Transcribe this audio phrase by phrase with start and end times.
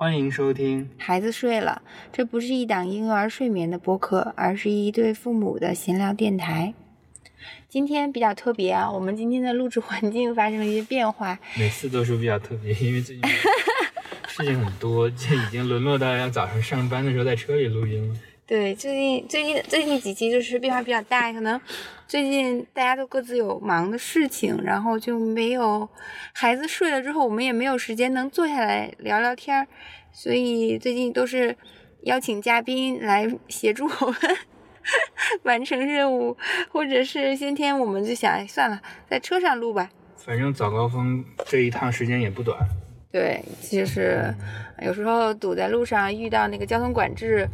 [0.00, 0.88] 欢迎收听。
[0.96, 6.72] 孩子睡了，这不是一档婴幼儿睡眠的播客，而是一对父母的闲聊电台。
[7.68, 11.36] 今天比较特别啊，我们今天的录制环境发生了一些变化。
[11.58, 13.28] 每次都是比较特别，因为最近
[14.28, 18.14] 事情很多，就已经沦落到要早上上班的时候在车里录音了。
[18.46, 21.60] 对，最近最近最近几期就是变化比较大，可能
[22.08, 25.86] 最近大家都各自有忙的事情，然后就没有
[26.32, 29.66] 孩子睡了之后，我们也没有时间能坐下来聊聊天儿，
[30.10, 31.54] 所以最近都是
[32.04, 34.16] 邀请嘉宾来协助我们
[35.44, 36.34] 完成任务，
[36.70, 39.90] 或者是今天我们就想，哎，算了，在车上录吧。
[40.16, 42.58] 反正早高峰这一趟时间也不短。
[43.12, 44.34] 对，就是
[44.82, 47.46] 有时候堵在路上遇到那个交通管制。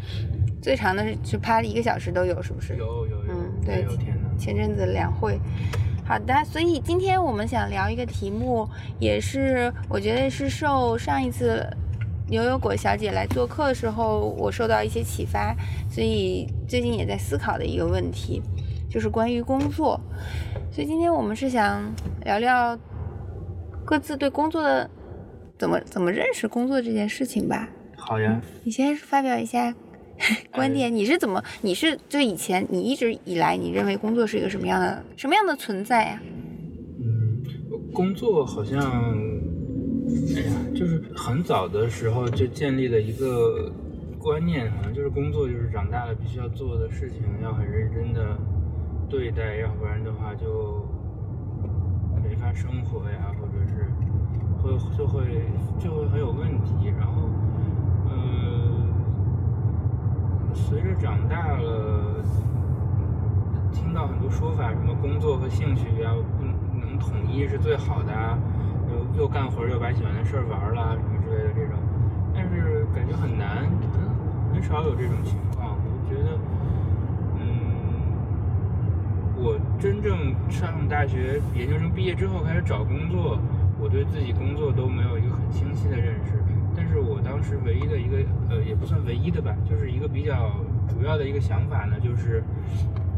[0.62, 2.74] 最长的是趴了一个小时都有，是不是？
[2.76, 3.32] 有有有。
[3.34, 3.84] 嗯，对。
[3.98, 5.38] 天前阵子两会。
[6.06, 11.66] 好的，所以今天我们想聊一个题目，也是我觉得是受上一次
[12.28, 15.56] 牛油果小姐来做客的时候，我受到一些启发，
[15.88, 18.42] 所以最近也在思考的一个问题，
[18.90, 19.98] 就是关于工作。
[20.70, 21.90] 所以今天我们是想
[22.24, 22.78] 聊聊
[23.82, 24.90] 各自对工作的
[25.58, 27.68] 怎么怎么认识工作这件事情吧。
[27.96, 28.40] 好呀。
[28.62, 29.74] 你先发表一下。
[30.52, 31.42] 观点，你是怎么？
[31.62, 36.22] 你是就以前你一直以来，你认为工作是一个什么样的什么样的存在呀？
[37.00, 37.42] 嗯，
[37.92, 38.80] 工作好像，
[40.36, 43.72] 哎呀，就是很早的时候就建立了一个
[44.18, 48.38] 观念，好像就是工作就是长大了必须要做的事情，要很认真的
[49.08, 50.86] 对待，要不然的话就
[52.22, 53.90] 没法生活呀，或者是
[54.62, 55.22] 会就会
[55.82, 57.28] 就会很有问题，然后。
[60.54, 62.22] 随着长大了，
[63.72, 66.44] 听到很多说法，什么工作和兴趣要不
[66.78, 68.12] 能统一是最好的，
[68.88, 71.76] 又又干活又把喜欢的事儿玩了什么之类的这种，
[72.32, 75.76] 但是感觉很难，很很少有这种情况。
[75.76, 76.38] 我觉得，
[77.40, 77.44] 嗯，
[79.36, 83.38] 我真正上大学研究生毕业之后开始找工作，
[83.80, 86.43] 我对自己工作都没有一个很清晰的认识。
[87.34, 88.18] 当时唯一的一个，
[88.48, 90.52] 呃，也不算唯一的吧，就是一个比较
[90.88, 92.44] 主要的一个想法呢，就是，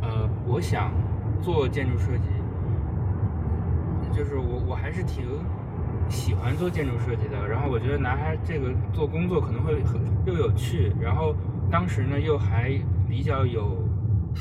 [0.01, 0.91] 呃，我想
[1.43, 2.25] 做建筑设计，
[4.17, 5.27] 就是我我还是挺
[6.09, 7.47] 喜欢做建筑设计的。
[7.47, 11.37] 然后我觉得拿它这个做工作可能会很又有趣，然后
[11.71, 12.73] 当时呢又还
[13.07, 13.87] 比较有，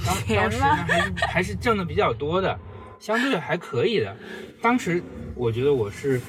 [0.05, 2.57] 当当时呢还是还是挣的比较多的，
[2.97, 4.15] 相对还可以的。
[4.61, 5.03] 当时
[5.35, 6.21] 我觉得我是，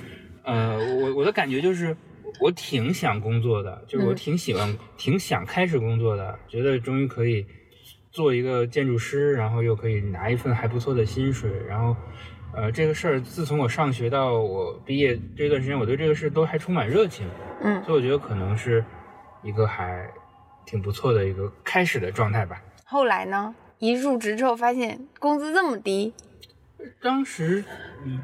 [0.43, 1.97] 呃，我我的感觉就是。
[2.41, 7.47] 我挺想工作的，就是我挺喜欢、挺想开始工作的，觉得终于可以
[8.11, 11.97] 做一个建筑师，然后又可以拿一份还不错的薪水，然后，
[12.55, 17.27] 呃，这个事儿自从我上学到我毕业这段时间，我对这个事都还充满热情，
[17.63, 18.85] 嗯，所以我觉得可能是
[19.43, 20.09] 一个还
[20.65, 22.61] 挺不错的一个开始的状态吧。
[22.85, 26.13] 后来呢，一入职之后发现工资这么低，
[27.03, 27.65] 当时，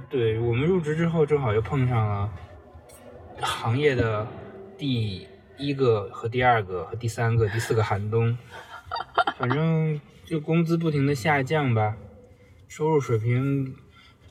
[0.09, 2.31] 对我们入职之后正好又碰上了。
[3.42, 4.26] 行业的
[4.78, 5.26] 第
[5.58, 8.36] 一个和第二个和第三个、第四个寒冬，
[9.36, 11.97] 反正就工资不停的下降吧，
[12.69, 13.75] 收入水平，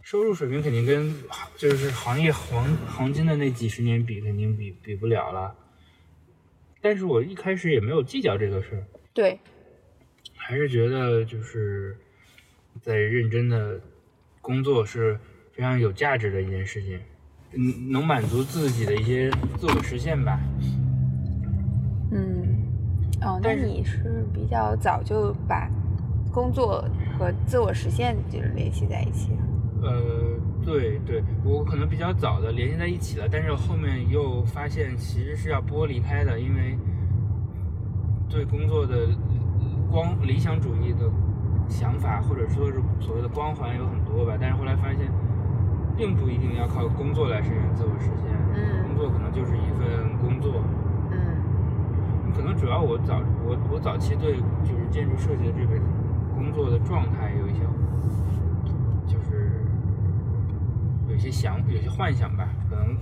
[0.01, 1.13] 收入水平肯定跟
[1.55, 5.55] 就是行业黄黄金的那几十年比，肯定比比不了了。
[6.81, 8.83] 但是我一开始也没有计较这个事儿，
[9.13, 9.39] 对，
[10.35, 11.95] 还是觉得就是
[12.81, 13.79] 在认真的
[14.41, 15.19] 工作是
[15.51, 16.99] 非常有价值的一件事情。
[17.53, 20.39] 嗯，能满足自己的一些自我实现吧。
[22.11, 22.63] 嗯，
[23.21, 25.69] 哦，那你是比较早就把
[26.31, 26.83] 工作
[27.19, 29.31] 和自我实现就是联系在一起
[29.81, 29.91] 呃，
[30.63, 36.77] 对对，我可能比较早的联系在一起了，但是后面又发现其实是要剥离开的，因为
[38.29, 39.09] 对工作的
[39.91, 40.99] 光理想主义的
[41.67, 45.11] 想法，或者说是所谓的光环有很多吧，但是后来发现。
[46.01, 50.63] 并不一定要靠工作来实现自我实现，嗯，工作可能就是一份工作，
[51.11, 55.79] 嗯，可能主要我早我我早期对就是建筑设计的这个
[56.33, 57.59] 工作的状态有一些，
[59.05, 59.63] 就是
[61.07, 62.97] 有些想有些幻想吧，可能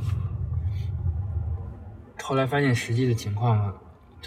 [2.22, 3.74] 后来发现实际的情况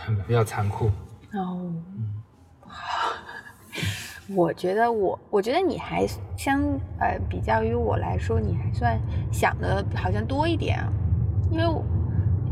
[0.00, 0.87] 很比较残酷，
[1.35, 2.23] 哦，嗯。
[4.29, 6.63] 我觉得我，我觉得你还相
[6.99, 8.99] 呃，比较于我来说，你还算
[9.33, 10.79] 想的好像多一点，
[11.51, 11.65] 因为，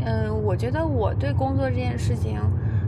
[0.04, 2.40] 嗯，我觉得我对工作这件事情，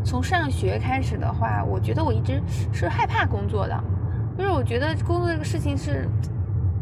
[0.04, 2.42] 从上学开始的话，我觉得我一直
[2.72, 3.84] 是害怕工作的，
[4.36, 6.08] 就是我觉得工作这个事情是，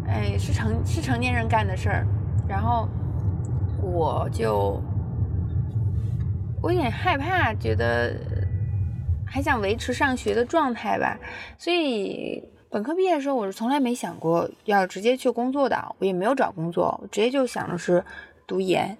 [0.06, 2.06] 哎，是成是成年人干的事儿，
[2.48, 2.88] 然后
[3.82, 4.82] 我就
[6.62, 8.16] 我有点害怕，觉得
[9.30, 11.18] 还想维持上学的状态吧。
[11.56, 18.04] 所以本科毕业的时候，我是从来没想过要直接去工作的，我也没有找工作，我直接就想的是
[18.46, 18.98] 读研。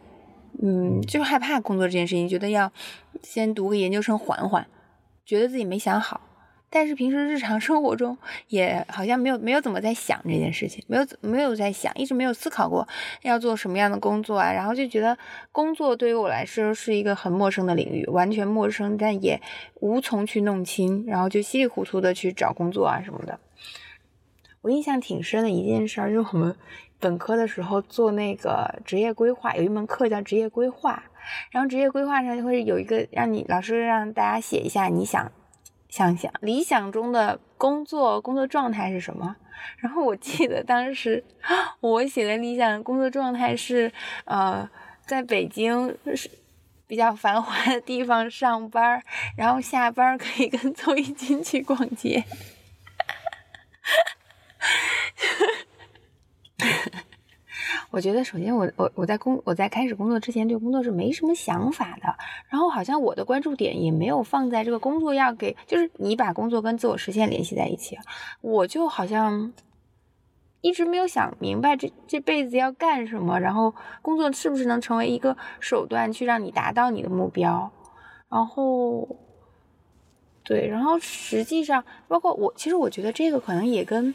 [0.62, 2.72] 嗯，就害怕工作这件事情，觉得要
[3.22, 4.66] 先读个研究生缓缓，
[5.24, 6.20] 觉得自己没想好。
[6.72, 12.86] 但是平时日常生活中也好像没有没有怎么在想这件事情，没有没有在想，一直没有思考过
[13.22, 14.52] 要做什么样的工作啊。
[14.52, 15.18] 然后就觉得
[15.50, 19.40] 工作对于我来说是一个很陌生的领域，完全陌生，但也
[19.80, 21.04] 无从去弄清。
[21.06, 23.40] 然后就稀里糊涂的去找工作啊什么的。
[24.62, 26.54] 我印象挺深的一件事儿，就是我们
[27.00, 31.02] 本科的时候做那个职业规划，有一门课叫职业规划，
[31.50, 35.32] 然后职业规划上就会有一个让你老师让大家写一下你想。
[35.90, 39.36] 想想理想中的工作工作状态是什么？
[39.78, 41.22] 然后我记得当时
[41.80, 43.92] 我写的理想工作状态是，
[44.24, 44.68] 呃，
[45.04, 46.30] 在北京是
[46.86, 49.02] 比较繁华的地方上班，
[49.36, 52.24] 然后下班可以跟周一金去逛街。
[57.90, 62.14] 我觉得，首先我我我在工我在开始工作之前，对工作是没什么想法的。
[62.48, 67.98] 然后好像我的关注点也没有放在这个工作要给，就是你把工作跟自我实现联系在一起。
[68.40, 69.52] 我就好像
[70.60, 77.72] 一直没有想明白这这辈子要干什么，然后工作是不是能成为一个手段去让你达到你的目标。
[78.28, 79.16] 然后，
[80.44, 84.14] 对，然后实际上，包括我，其实我觉得这个可能也跟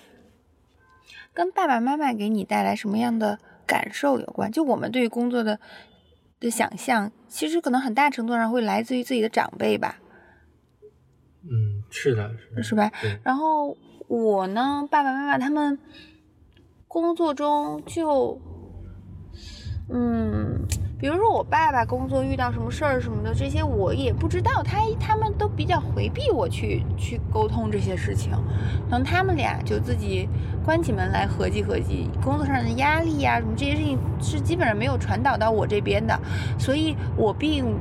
[1.34, 3.38] 跟爸爸妈妈给你带来什么样的。
[3.68, 5.60] 感受有关，就我们对于工作的
[6.40, 10.00] 的想象，其实可能很大程度上会来自于自己的长辈吧。
[11.44, 12.32] 嗯，是的，
[12.64, 12.92] 是吧？
[13.24, 13.78] 然后
[14.08, 15.78] 我呢，爸爸妈妈他们
[16.88, 18.40] 工作中就，
[19.90, 20.66] 嗯。
[20.98, 28.32] 比如说我爸爸工作遇到什么事儿什么的，这些我也不知道，他他们都比较回避我去去沟通这些事情，
[28.90, 30.28] 可能他们俩就自己
[30.66, 36.20] 关起门来合计合计，工作上的压力呀什么这些事情是基本上没有传导到我这边的，
[36.58, 37.78] 所以我并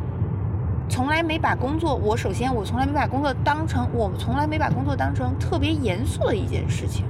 [0.87, 7.07] 从来没把工作，我首先我从来没把工作当成，我从来没把工作当成特别严肃的一件事情。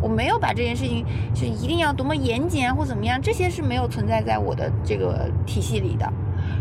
[0.00, 1.04] 我没有把这件事情
[1.34, 6.10] 是一定要多么严谨啊，或怎么样，这些是没有存在在我的这个体系里的。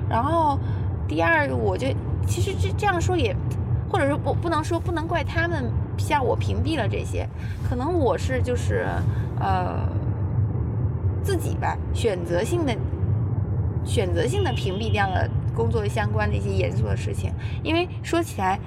[0.10, 0.60] 然后，
[1.08, 1.88] 第二，我就
[2.28, 3.36] 其实这这样说也，
[3.90, 7.28] 或者说不不能说不能怪他们像我屏蔽了这些，
[7.70, 8.86] 可能我是就是
[9.40, 9.88] 呃
[11.24, 12.76] 自己吧，选择性的
[13.84, 17.32] 选择性的屏蔽掉了工作相关的一些严肃的事情。
[17.64, 18.60] 因为说起来，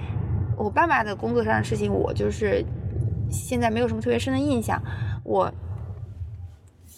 [0.57, 2.65] 我爸爸的工作上的事情，我就是。
[3.31, 4.83] 现在没有什么特别深的印象。
[5.23, 5.53] 我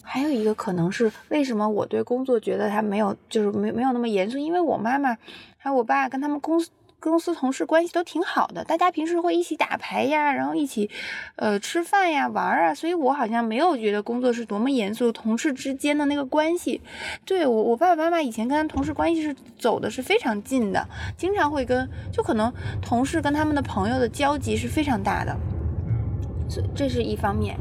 [0.01, 5.17] 还有一个可能是为什么我对工作觉得他没有，就是没没有那么严肃，因为我妈妈
[5.57, 6.69] 还有我爸跟他们公司
[7.01, 10.89] 公司同事关系都挺好的，大家平时会一起打牌呀，然后一起
[11.35, 16.79] 呃吃饭呀玩啊，所以我好像没有觉得工作是多么严肃，同事之间的那个关系。
[17.25, 20.87] 对我我爸爸妈妈以前跟他同事关系是走的是非常近的，
[21.17, 25.35] 经常会跟就可能同事跟他们的朋友的交集是非常大的。
[26.75, 27.57] 这是一方面，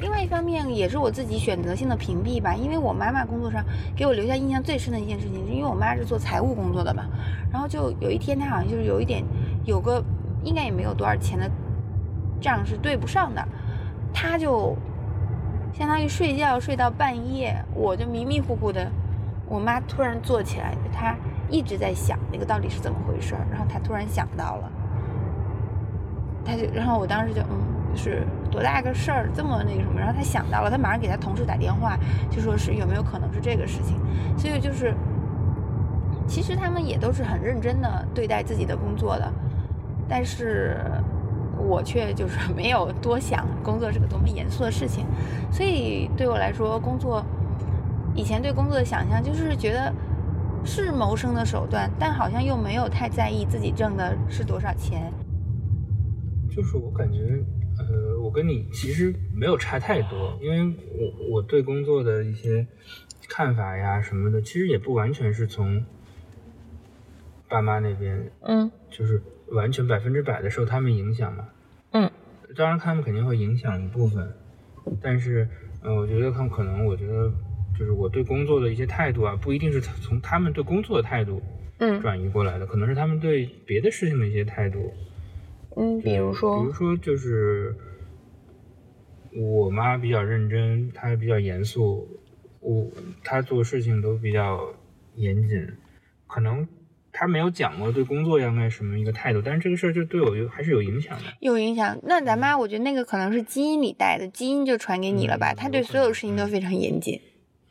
[0.00, 2.54] 另外一方面也是我自己选择性的屏蔽吧。
[2.54, 3.64] 因为我妈妈工作上
[3.94, 7.04] 给我留下印象最深的一件事情，是因为我妈是做财务工作的嘛。
[7.52, 9.22] 然后就有一天，她好像就是有一点，
[9.64, 10.02] 有个
[10.42, 11.50] 应该也没有多少钱的
[12.40, 13.46] 账是对不上的，
[14.12, 14.76] 她就
[15.72, 18.90] 相当于睡觉睡到半夜，我就迷迷糊糊的，
[19.46, 21.14] 我妈突然坐起来，她
[21.50, 24.70] 一直在想那个到底是怎么回事，然后她突然想到了，
[26.44, 27.79] 她就，然后我当时就嗯。
[27.92, 29.98] 就是多大个事儿，这么那个什么？
[29.98, 31.98] 然后他想到了，他马上给他同事打电话，
[32.30, 33.96] 就说是有没有可能是这个事情。
[34.38, 34.94] 所以就是，
[36.26, 39.32] 其实他们也都是很认真的对待自己的工作的，
[40.08, 40.78] 但是
[41.58, 45.04] 我却就是没有多想工作是个多么严肃的事情。
[45.50, 47.24] 所以对我来说，工作
[48.14, 49.92] 以前对工作的想象就是觉得
[50.64, 55.12] 是谋生的手段，但好像又没有太在意自己挣的是多少钱。
[56.48, 57.44] 就是我感觉。
[58.30, 62.64] 呃，我跟你其实没有差太多，因为我我对工作的一些
[63.28, 65.84] 看法呀什么的，其实也不完全是从
[67.48, 71.48] 爸妈那边，嗯，就是完全百分之百的受他们影响嘛，
[71.90, 72.08] 嗯，
[72.56, 74.32] 当然他们肯定会影响一部分，
[75.02, 75.48] 但是，
[75.82, 77.32] 嗯，我觉得他们可能，我觉得
[77.76, 81.42] 就是我对工作的一些态度啊，不一定是从他们对工作的态度，
[81.78, 84.94] 嗯，转移过来的，可能是他们对别的事情的一些态度。
[85.76, 87.74] 嗯，比如说，比如说，就是
[89.34, 92.08] 我妈比较认真，她比较严肃，
[92.60, 92.90] 我
[93.22, 94.60] 她做事情都比较
[95.14, 95.66] 严谨，
[96.26, 96.66] 可能
[97.12, 101.24] 她没有讲过对工作应该什么一个态度，但是这个事儿就对我有还是有影响的。
[101.40, 101.98] 有影响。
[102.02, 105.52] 那咱妈，我觉得那个可能是基因里带的，基因就传给你了吧？
[105.52, 107.20] 嗯他对所有事情都非常严谨。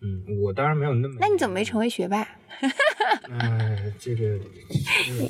[0.01, 1.17] 嗯，我当然没有那么。
[1.19, 2.25] 那你怎么没成为学霸？
[3.29, 4.39] 哎，这个，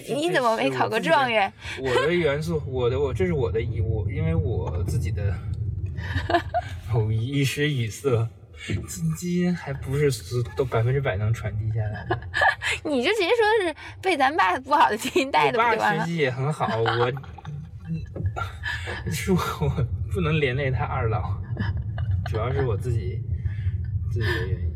[0.07, 1.31] 你你怎么没考个状？
[1.31, 1.51] 元？
[1.81, 5.33] 我的元素，我的我，这是我的疑我，因为我自己的
[6.91, 8.27] 某一时语塞，
[8.87, 12.19] 基基因还不是所都百分之百能传递下来的。
[12.83, 15.99] 你就直接说是被咱爸不好的基因带我的不就完了？
[15.99, 17.11] 爸学习也很好，我
[19.11, 21.35] 是 我我不能连累他二老，
[22.25, 23.21] 主要是我自己
[24.11, 24.69] 自己的原因。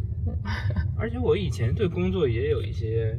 [0.97, 3.17] 而且我以前对工作也有一些，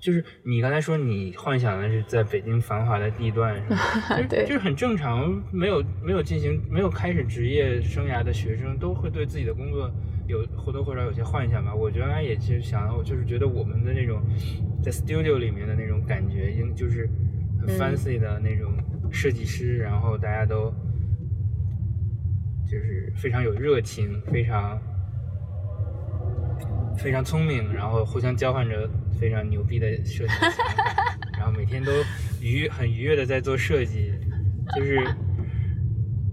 [0.00, 3.60] 就是你刚才说你幻想的是在北京繁华的地段，
[4.28, 9.90] 对就是很正常，没有没有进行没有开始职业生涯的学生都会对自己的工作
[10.26, 11.74] 有或多或少有些幻想吧。
[11.74, 14.22] 我原来也是想，我就是觉得我们的那种
[14.82, 17.08] 在 studio 里面的那种感觉，应就是
[17.60, 18.72] 很嗯 fancy 的那种
[19.10, 20.72] 设计师，然后大家都
[22.66, 24.80] 就是非常有热情，非常
[26.96, 28.88] 非常聪明，然后互相交换着
[29.18, 30.32] 非常牛逼的设计
[31.38, 31.90] 然后每天都
[32.40, 34.12] 愉很愉悦的在做设计，
[34.76, 35.02] 就是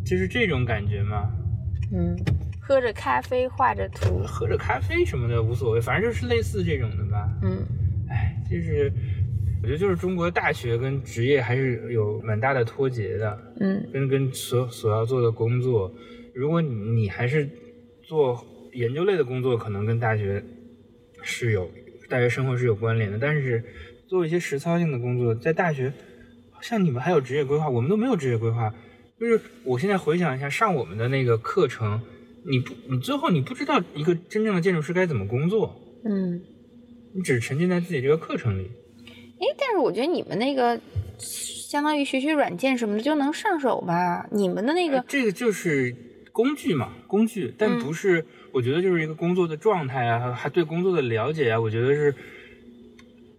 [0.05, 1.29] 就是这种感觉嘛。
[1.93, 2.17] 嗯，
[2.59, 4.21] 喝着咖啡画着图。
[4.25, 7.29] 喝着咖啡什么的无所谓，反正就是类似这种的吧。
[7.43, 7.65] 嗯
[8.09, 8.91] 哎，就是
[9.61, 15.89] 我觉得就是中国大学跟职业还是有蛮大的脱节的，嗯跟跟所所要做的工作，
[16.33, 17.49] 如果你你还是
[18.03, 18.35] 做
[18.73, 20.43] 研究类的工作，可能跟大学
[21.21, 21.69] 是有
[22.09, 23.63] 大学生活是有关联的，但是
[24.07, 25.91] 做一些实操性的工作，在大学，
[26.61, 28.73] 像你们还有职业规划，我们都没有职业规划。
[29.19, 32.01] 就是我现在回想一下上我们的那个课程，
[32.45, 36.41] 你不你最后你不知道一个真正的建筑师该怎么工作，嗯。
[37.15, 38.69] 你只沉浸在自己这个课程里。
[39.39, 40.79] 哎，但是我觉得你们那个
[41.17, 44.27] 相当于学学软件什么的就能上手吧？
[44.31, 45.95] 你们的那个呃，这个就是
[46.31, 48.23] 工具嘛，工具，但嗯不是，
[48.57, 52.15] 我觉得就是一个工作的状态啊，还对工作的了解啊，我觉得是，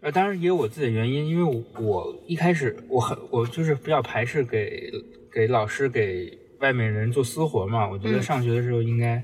[0.01, 4.93] 呃，当然也有我自己的原因，因为我我一开始我很我就是比较排斥给
[5.33, 8.23] 给老师给外面人做私活嘛，我觉得嗯。
[8.23, 9.21] 上学的时候应该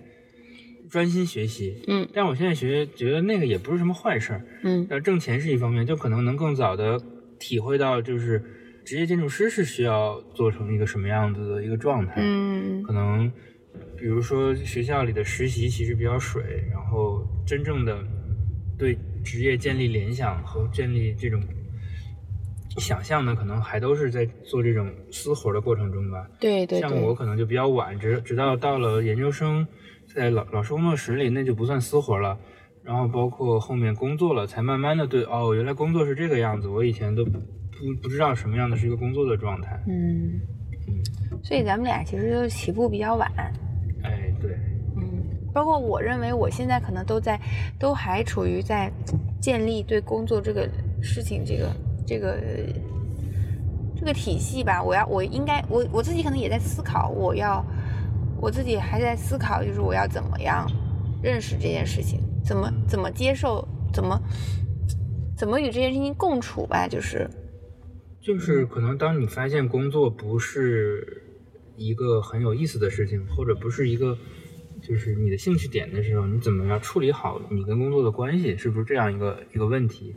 [0.91, 2.09] 专心学习，嗯。
[2.13, 4.85] 但我现在学觉得那个也不是什么坏事儿，嗯。
[4.91, 7.01] 呃，挣钱是一方面，就可能能更早的
[7.39, 8.43] 体会到，就是
[8.85, 12.15] 职业建筑师是需要做成一个什么样子的一个状态。
[12.17, 12.83] 嗯。
[12.83, 13.31] 可能
[13.97, 17.99] 比如说学校里的实习其实比较水，然后真正的
[18.79, 21.41] 对职业建立联想和建立这种
[22.79, 26.29] 想象呢，可能还都是在做这种私活的过程中吧。
[26.41, 29.67] 对对像我，可能就比较晚，直直到到了研究生，
[30.13, 32.39] 在老老师工作室里，那就不算私活了。
[32.83, 39.83] 然后包括后面工作了，才慢慢的对哦，原来工作是这个样子，我以前都不不不知道什么样的是一个工作的状态。
[39.89, 40.39] 嗯，
[41.43, 43.31] 所以咱们俩其实就起步比较晚。
[44.03, 44.53] 哎，对，
[44.97, 45.23] 嗯，
[45.53, 47.39] 包括我认为我现在可能都在，
[47.79, 48.91] 都还处于在
[49.41, 50.69] 建立对工作这个
[51.03, 51.71] 事情这个
[52.07, 52.39] 这个
[53.97, 54.83] 这个体系吧。
[54.83, 57.65] 我要我应该我我自己可能也在思考，我要
[58.41, 60.67] 我自己还在思考，就是我要怎么样
[61.23, 64.21] 认识这件事情，怎么怎么接受，怎么
[65.37, 67.29] 怎么与这件事情共处吧，就是
[68.25, 71.23] 就是可能当你发现工作不是
[71.77, 74.17] 一个很有意思的事情，或者不是一个
[74.81, 80.17] 就是你的兴趣点的时候，你怎么样处理好你跟工作的关系，是不是这样一个一个问题？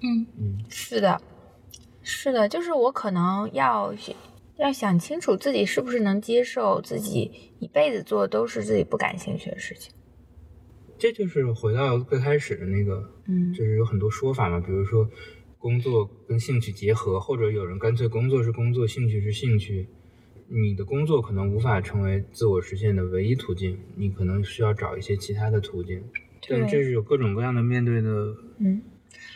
[0.00, 1.18] 嗯嗯，是的，
[2.02, 3.94] 是的，就是我可能要
[4.58, 9.90] 要想清楚自己是不是能接受自己一辈子做都是自己不感兴趣的事情。
[10.98, 15.08] 这就是回到最开始的那个，嗯就是有很多说法嘛，比如说
[15.58, 19.88] 工作跟兴趣结合，或者有人干脆工作是工作，兴趣是兴趣。
[20.50, 26.02] 你的工作可能无法成为自我实现的唯一途径，你可能需要找一些其他的途径。
[26.48, 28.08] 但对这是有各种各样的面对的
[28.58, 28.80] 嗯，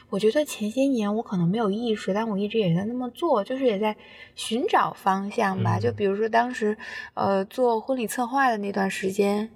[0.09, 3.95] 我觉得前些年我可能没有意识，但我一直也在那么做，就是也在
[4.35, 5.79] 寻找方向吧。
[5.79, 6.79] 嗯就比如说当时，
[7.15, 9.51] 呃，做婚礼策划的那段时间，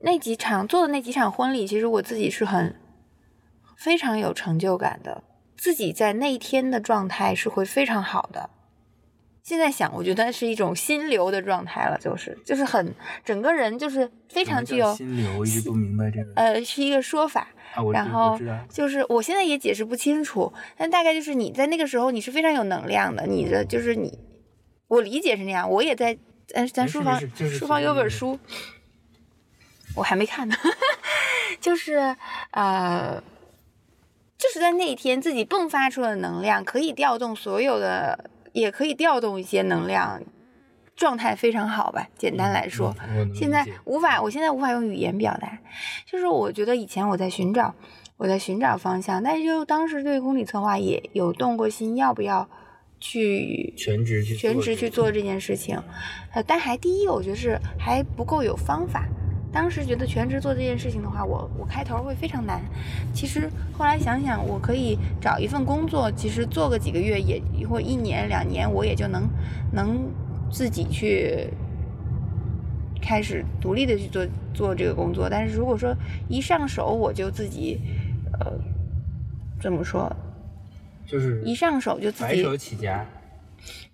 [0.00, 2.74] 那几场做的那几场婚礼，其实我自己是很
[3.76, 5.22] 非常有成就感的，
[5.58, 8.48] 自己在那一天的状态是会非常好的。
[9.42, 17.48] 现在想，我觉得是一种心流的状态了，就是就是很整个人就是非常具有心流，我一直不明白这个呃是一个说法，
[17.94, 18.38] 然后
[18.70, 24.18] 就是我现在也解释不清楚，但大概就是你在那个时候你是非常有能量的，你的就是你，
[24.86, 25.70] 我理解是那样。
[25.70, 28.38] 我也在，咱，咱书房就是书房有本书，
[29.96, 30.54] 我还没看呢，
[31.58, 32.14] 就是
[32.50, 33.22] 呃，
[34.38, 40.22] 就是在那一天自己迸发出的能量，可以调动所有的，也可以调动一些能量，
[40.94, 42.08] 状态非常好吧。
[42.16, 45.58] 简单来说，嗯现在无法，我现在无法用语言表达。
[46.06, 47.74] 就是我觉得以前我在寻找，
[48.16, 52.48] 我在寻找方向，但是就当时对公理策划也有动过心，要不要
[53.00, 55.82] 去全职去全职做这个去做这件事情，
[56.32, 59.04] 呃，但还第一，我觉得是还不够有方法。
[59.52, 62.60] 当时觉得全职做这件事情的话，我我开头会非常难。
[63.14, 69.28] 其实后来想想，我可以找一份工作，其实做个几个月也或一年两年，我也就能
[69.72, 69.98] 能
[70.50, 71.48] 自己去
[73.00, 75.28] 开始独立的去做做这个工作。
[75.30, 75.96] 但是如果说
[76.28, 77.80] 一上手我就自己，
[78.40, 78.52] 呃，
[79.60, 80.14] 怎么说？
[81.06, 83.02] 就是一上手就自己白手起家，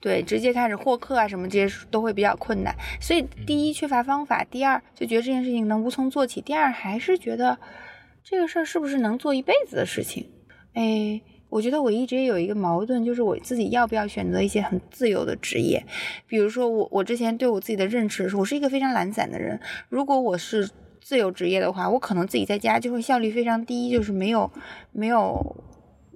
[0.01, 2.75] 对，直接开始获客啊什么这些都会比较困难。
[3.01, 7.59] 所以第一缺乏方法，第二就觉得这件事情能无从做起，第二还是觉得
[8.23, 10.31] 这个事儿是不是能做一辈子的事情？
[10.75, 15.85] 哎，我觉得我一直也有一个矛盾，就是我自己要不要选择一些很自由的职业，
[16.27, 20.69] 比如说我我之前对我自己的认识是，我是一个非常懒散的人，如果我是
[21.01, 24.51] 自由职业的话，我可能自己在家就会效率非常低，就是没有
[24.91, 25.65] 没有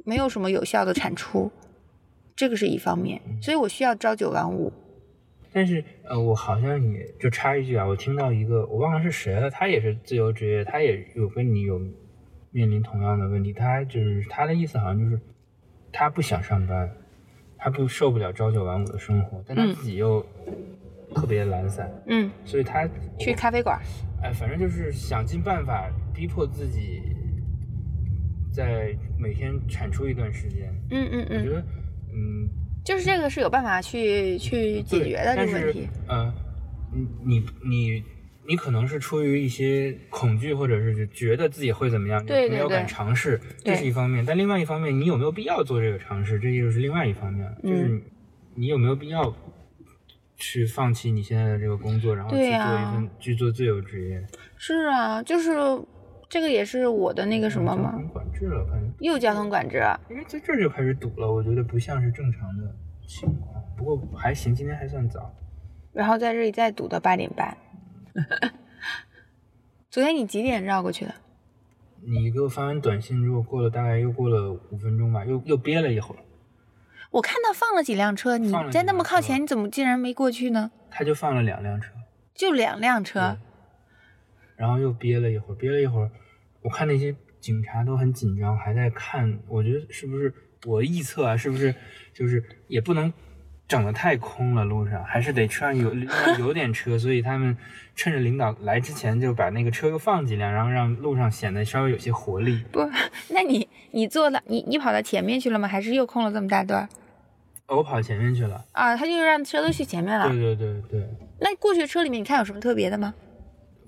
[0.04, 1.50] 没有什么有效的产出。
[2.38, 4.72] 这个是一方面，所以我需要朝九晚五。
[5.52, 11.80] 但是呃，我好像也就插一句啊，我听到一个我忘了是谁了，他也是自由职业，他也有跟你有
[12.52, 15.20] 面临同样的问题，他就是他的意思好像就是
[15.92, 16.88] 他不想上班，
[17.56, 20.24] 他不受不了朝九晚五的生活，但他嗯自己又
[21.16, 23.80] 特别懒散，嗯，所以他去咖啡馆。
[24.22, 27.02] 哎，反正就是想尽办法逼迫自己
[28.52, 30.72] 在每天产出一段时间。
[30.92, 31.64] 嗯嗯嗯，我觉得，
[32.12, 32.48] 嗯，
[32.84, 35.88] 就是这个是有办法去去解决的这但是个问题。
[36.06, 36.32] 呃，
[36.92, 38.04] 你你你
[38.48, 44.24] 你可能是出于一些恐惧，或者是觉得自己会怎么样，对对没有敢尝试，这是一方面。
[44.24, 47.56] 但另外一方面，你有没有必要做这个尝试，这就是另外一方面了。
[47.62, 48.02] 就是
[48.54, 49.34] 你有没有必要
[50.36, 54.26] 去放弃你现在的这个工作，然后去做一份去做自由职业？
[54.56, 55.50] 是啊，就是
[56.28, 59.82] 这个也是我的那个什么吗，交通管制了，反正又交通管制。
[60.10, 62.64] 因为在这儿就开始堵了，我觉得不像是正常的
[63.06, 63.62] 情况。
[63.76, 65.34] 不过还行，今天还算早。
[65.92, 67.56] 然后在这里再堵到八点半。
[69.90, 71.14] 昨天你几点绕过去的？
[72.00, 76.18] 你给我发完短信之后，过了大概又过了五分钟吧，又又憋了一会儿，
[77.10, 80.70] 我看到放了几辆车，你在那么靠前，你怎么竟然没过去呢？
[80.90, 81.92] 他就放了两辆车，
[82.34, 83.38] 就两辆车，
[84.58, 86.10] 然后又憋了一会儿，憋了一会儿，
[86.60, 90.34] 我看那些警察都很紧张，还在看，我觉得是不是
[90.66, 91.72] 我臆测啊，是不是
[92.12, 93.12] 就是也不能
[93.68, 95.94] 整的太空了，路上还是得车上有
[96.40, 97.56] 有点车，所以他们
[97.94, 102.64] 趁着领导来之前就把那个车又放几辆，然后让路上显得稍微有些活力。
[102.72, 102.80] 不，
[103.28, 105.68] 那你你坐到你你跑到前面去了吗？
[105.68, 106.88] 还是又空了这么大段儿？
[107.76, 110.26] 我跑前面去了，啊，他就让车都去前面了。
[110.28, 113.14] 对对对对，那过去车里面你看有什么特别的吗？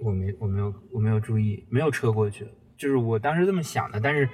[0.03, 4.29] 我没我没有我没有注意，没有车过去，就是我当时这么想的，但是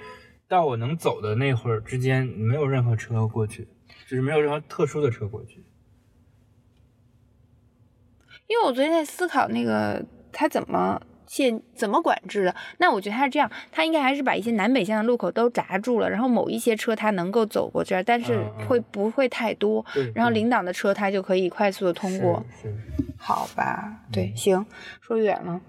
[0.49, 3.67] 到我能走的那会儿之间，没有任何车过去，
[4.09, 5.65] 就是没有任何特殊的车过去。
[8.49, 12.55] 因为我昨天在思考那个他怎么限怎么管制的。
[12.79, 19.85] 那我觉得他是这样，他应该还是把一些南北向的路口都闸住了，然后某一些车它能够走过这儿，但是会不会太多？
[19.93, 22.47] 对，然后对领导的车他就可以快速的通过。
[22.63, 24.67] 是是好吧，对，嗯行，
[25.01, 25.61] 说远了。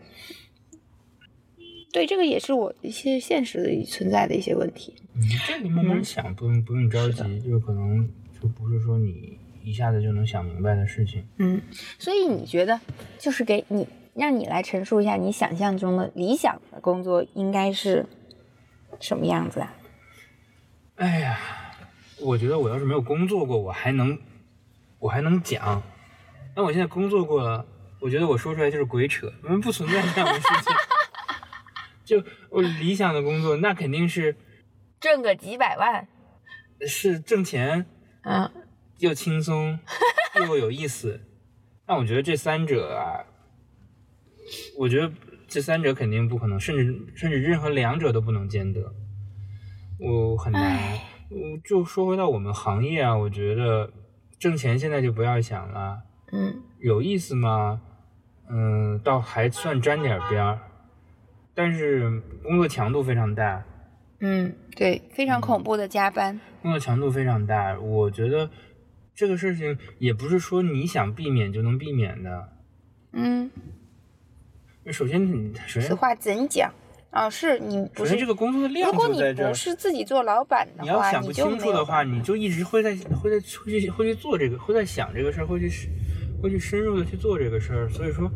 [1.91, 4.93] 对，这个也是我一些现实的存在的一些问题。
[5.15, 8.07] 嗯，这个慢慢想，不用不用着急，就是可能
[8.39, 11.27] 就不是说你一下子就能想明白的事情。
[11.37, 11.59] 嗯，
[11.97, 12.79] 所以你觉得，
[13.17, 18.05] 就是给你让你来陈述一下你想象中的理想的工作应该是
[18.99, 19.73] 什么样子啊？
[20.97, 21.39] 哎呀，
[22.21, 24.19] 我觉得我要是没有工作过，我还能
[24.99, 25.81] 我还能讲。
[26.57, 27.63] 那我现在工作过了，
[27.99, 30.75] 我觉得我说出来就是鬼扯，因为不存在这样的事情。
[32.03, 34.35] 就我理想的工作，那肯定是
[34.99, 36.07] 挣个几百万，
[36.87, 37.85] 是挣钱
[38.23, 38.51] 嗯，
[38.97, 39.77] 又轻松
[40.47, 41.21] 又有意思。
[41.85, 43.21] 但我觉得这三者啊，
[44.79, 45.13] 我觉得
[45.47, 48.81] 这三者肯定不可能，甚至甚至任何两者都不能兼得。
[49.99, 50.97] 我很难。
[51.29, 53.93] 我就说回到我们行业啊，我觉得
[54.39, 57.81] 挣钱现在就不要想了，嗯有意思吗？
[58.49, 60.59] 嗯，倒还算沾点边儿，
[61.53, 63.63] 但是工作强度非常大。
[64.19, 66.39] 嗯，对，非常恐怖的加班。
[66.61, 68.49] 工作强度非常大，我觉得
[69.13, 72.49] 这个事情也不是说你想避免就能避免的。
[73.13, 73.51] 嗯，
[74.91, 76.73] 首先你首先此话怎讲？
[77.09, 79.53] 啊，是你不是这个工作的量如果你不。
[79.53, 85.69] 是自己做老板的话，你要想不清楚的话，你就一直会在会在会去会去做这个，会在想这个事儿，会去
[86.41, 87.89] 会去深入的去做这个事儿。
[87.89, 88.31] 所以说，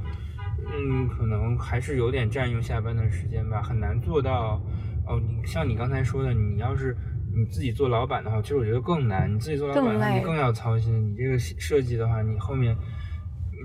[0.60, 4.62] 嗯，可能还是有点占用下班的时间吧，很难做到。
[5.08, 6.96] 哦，你像你刚才说的，你要是
[7.36, 9.34] 你自己做老板的话，其实我觉得更难。
[9.34, 11.12] 你自己做老板的话，你更要操心。
[11.12, 12.76] 你这个设计的话，你后面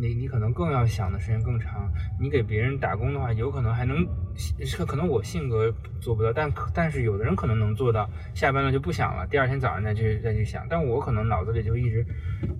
[0.01, 1.92] 你你可能更要想的时间更长。
[2.18, 3.99] 你给别人打工的话，有可能还能，
[4.37, 10.66] 是可能我性格做不到，但可但是有的人可能能做到，下班了就不想了，第二天早上再去再去想。
[10.68, 12.05] 但我可能脑子里就一直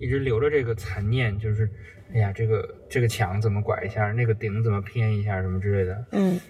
[0.01, 1.71] 一直留着这个残念，就是
[2.15, 6.07] 哎呀，这个这个墙怎么拐一下，那个顶怎么偏一下，什么之类的。
[6.13, 6.41] 嗯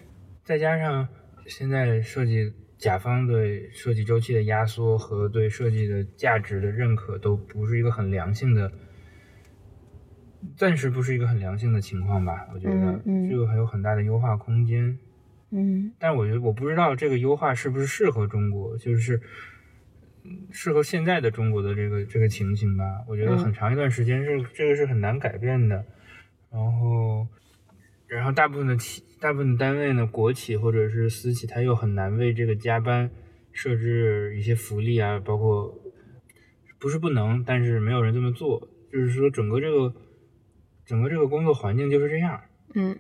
[0.45, 1.09] 再加上
[1.47, 8.71] 现在设计甲方对设计周期的压缩和对设计的价值的认可都不是一个很良性的，
[10.57, 12.47] 暂时不是一个很良性的情况吧？
[12.55, 14.85] 我觉得这个还有很大的优化空间。
[14.85, 14.99] 嗯
[15.99, 19.21] 但是我觉得我不知道这个优化是不是适合中国，就是
[20.25, 22.85] 嗯适合现在的中国的这个这个情形吧。
[23.09, 25.85] 我觉得嗯很长一段时间是、这个是很难改变的。
[26.51, 27.27] 然后，
[28.07, 33.11] 然后大部分的企大部分的单位呢，国企或者是私企，它又很难为这个加班
[33.53, 35.75] 设置一些福利啊，包括
[36.79, 38.69] 不是不能，但是没有人这么做。
[38.93, 39.93] 就是说，整个这个
[40.87, 42.41] 整个这个工作环境就是这样。
[42.75, 42.97] 嗯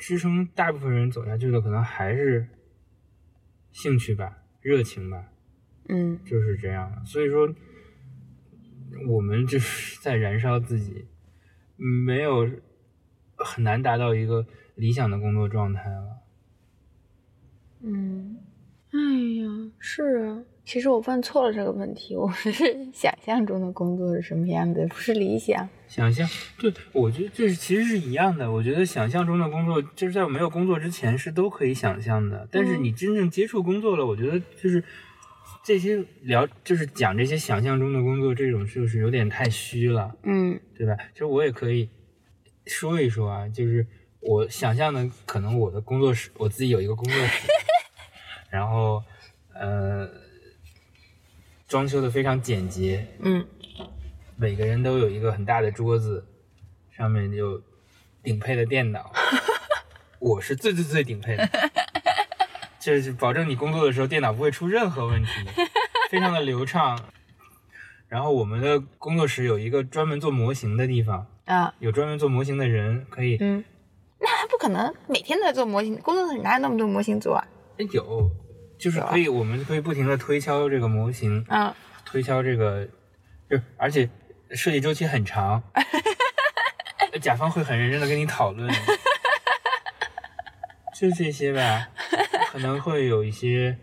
[0.00, 2.48] 支撑大部分人走下去的，可能还是
[3.70, 5.28] 兴趣吧、热情吧，
[5.90, 7.04] 嗯就是这样。
[7.04, 7.54] 所以说，
[9.06, 11.04] 我们就是 在燃烧自己，
[11.76, 12.48] 没有
[13.36, 16.16] 很难达到一个理想的工作状态了。
[17.82, 18.38] 嗯，
[18.92, 18.98] 哎
[19.36, 20.39] 呀，是啊。
[20.70, 22.52] 其实我问错了这个问题，我是
[22.94, 25.68] 想象中的工作是什么样的，不是理想。
[25.88, 26.24] 想象，
[26.60, 28.48] 对我觉得这是其实是一样的。
[28.48, 32.46] 我觉得想象中的工作，就是在我没有工作之前是都可以想象的。
[32.52, 34.84] 但是嗯你真正接触工作了，我觉得就是
[35.64, 40.96] 这些聊，就是讲这些想象中的工作，这种就是有点太虚了，嗯对吧？
[41.12, 41.88] 其实我也可以
[42.66, 43.84] 说一说啊，就是
[44.20, 47.48] 我想象的，可能我的工作室，我自己有一个工作室，
[48.50, 49.02] 然后
[49.52, 50.08] 呃，
[51.70, 53.46] 装修的非常简洁，嗯
[54.36, 56.26] 每个人都有一个很大的桌子，
[56.90, 57.62] 上面有
[58.24, 59.12] 顶配的电脑，
[60.18, 61.48] 我是最最最顶配的，
[62.80, 65.30] 就是保证你工作的时候电脑不会出任何问题，
[66.10, 66.98] 非常的流畅。
[68.08, 73.64] 然后我们的工作室有一个专门做模型的地方，啊有专门做模型的人可以，嗯，
[74.18, 77.46] 那还不可能每天都在做模型，工作室哪有那么多模型做啊？
[77.78, 78.28] 哎有，
[78.80, 81.72] 就是可以，我们可以不停的推敲这个模型，嗯。
[82.04, 82.88] 推敲这个，
[83.48, 84.08] 就而且
[84.50, 85.62] 设计周期很长，
[87.22, 88.68] 甲方会很认真的跟你讨论，
[90.98, 91.88] 就这些吧，
[92.50, 93.78] 可能会有一些，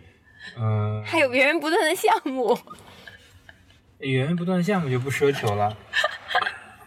[0.58, 2.60] 嗯、 还有源源不断的项目。
[4.00, 5.78] 源源不断的项目就不奢求了，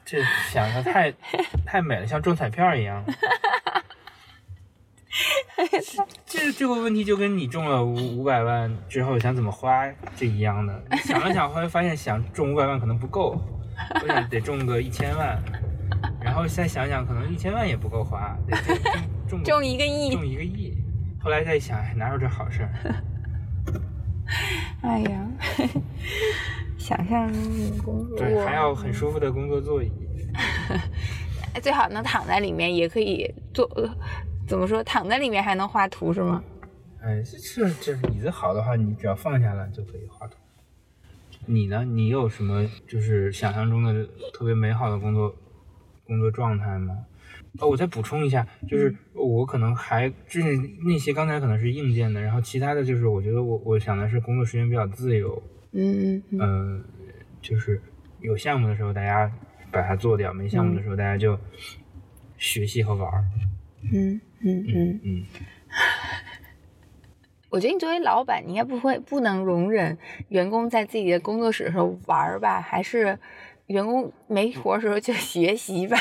[0.04, 1.10] 这想的太
[1.64, 3.02] 太美了，像中彩票一样。
[6.24, 13.40] 这这个问题就跟你中了五五百万之后想怎么花是一样的，想了想，后来发现想中五百万可能不够，
[14.02, 15.38] 我想得中个一千万，
[16.20, 18.76] 然后再想想可能一千万也不够花，得中
[19.28, 20.76] 中中中一个亿中一个亿，
[21.22, 22.70] 后来再想，哎哪有这好事儿？
[24.82, 25.26] 哎呀，
[26.78, 29.90] 想象中的工作，对，还要很舒服的工作座椅。
[31.52, 33.88] 哎 最好能躺在里面，也可以做，呃
[34.50, 34.82] 怎么说？
[34.82, 36.42] 躺在里面还能画图是吗？
[37.00, 40.34] 哎，这这这椅子好的话，你只要放下来就可以画图。
[41.46, 41.84] 你呢？
[41.84, 45.32] 你有什么就是想象中的特别美好的工作
[46.04, 46.98] 工作状态吗？
[47.60, 56.84] 哦，我再补充一下，就是我可能还就是那些刚才可能是硬件的，然后其他的就是我觉得我我想的是工作时间比较自由，嗯嗯嗯嗯、
[57.40, 57.80] 就是
[58.20, 59.30] 有项目的时候大家
[59.70, 61.38] 把它做掉，没项目的时候大家就
[62.36, 63.24] 学习和玩儿。
[63.92, 65.00] 嗯嗯嗯嗯。
[65.04, 65.24] 嗯，
[67.50, 69.96] 我觉得你作为老板，你应该不会不能容忍
[70.28, 72.60] 员工在自己的工作室的时候玩儿吧？
[72.60, 73.18] 还是
[73.66, 75.96] 员工没活儿的时候就学习吧？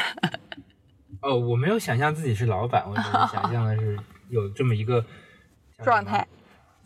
[1.22, 3.98] 哦，我没有想象自己是老板，我只是想象的是
[4.30, 5.04] 有这么一个
[5.84, 6.26] 状态，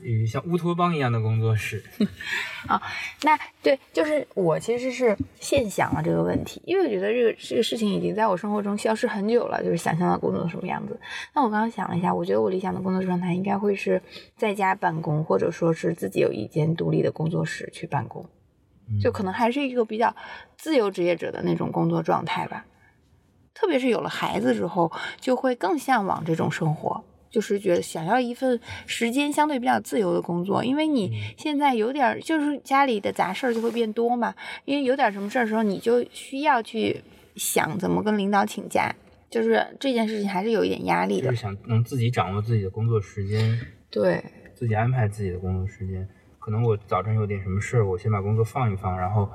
[0.03, 1.83] 与像乌托邦一样的工作室。
[2.67, 2.81] 啊
[3.23, 10.99] 那对，就是我其实是现想了这个问题，因为我觉得这个这个事情已经在我生活中消失很久了，就是想象的工作什么样子。
[11.33, 14.01] 那我刚刚想了一下，我觉得我理想的工作状态应该会是
[14.37, 18.25] 在家办公，或者说是自己有一间独立的工作室去办公，
[19.01, 20.15] 就可能还是一个比较
[20.57, 22.65] 自由职业者的那种工作状态吧。
[23.53, 27.03] 特别是有了孩子之后，就会更向往这种生活。
[27.33, 37.01] 就是觉得想要一份时间相对比较自由的工作，因为你现在有点儿就是家里的杂事儿就会变多嘛，因为有点什么事儿的时候，你就需要去
[37.35, 38.93] 想怎么跟领导请假，
[39.31, 41.41] 就是这件事情还是有一点压力的就是。
[41.41, 46.07] 想能自己掌握自己的工作时间，对，自己安排自己的工作时间。
[46.37, 49.27] 可能我早晨有点什么事儿，我先把工作放一放，然后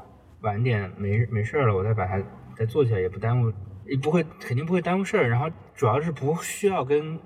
[0.43, 2.23] 晚点没没事儿了，我再把它
[2.57, 3.53] 再做起来，也不耽误，
[3.89, 5.29] 也不会肯定不会耽误事儿。
[5.29, 7.19] 然后主要是不需要跟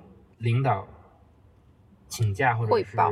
[0.42, 0.86] 领导
[2.08, 3.10] 请假或者是汇报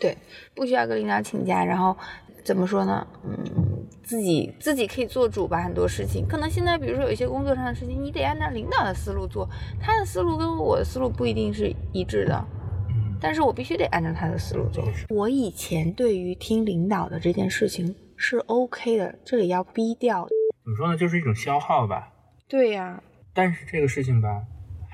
[0.00, 0.16] 对，
[0.54, 1.96] 不需要跟领导请假，然后
[2.44, 3.06] 怎么说呢？
[3.24, 6.26] 嗯，自己自己可以做主吧，很多事情。
[6.28, 9.48] 可能现在比如说有一些工作上的事情，你得按照领导的思路做，
[9.80, 12.44] 他的思路跟我的思路不一定是一致的，
[12.90, 14.84] 嗯，但是我必须得按照他的思路做。
[15.08, 20.26] 我以前对于听领导的这件事情是 OK 的，这里要逼掉。
[20.64, 22.10] 怎么说呢，就是一种消耗吧。
[22.48, 23.00] 对呀、
[23.32, 24.28] 但是这个事情吧，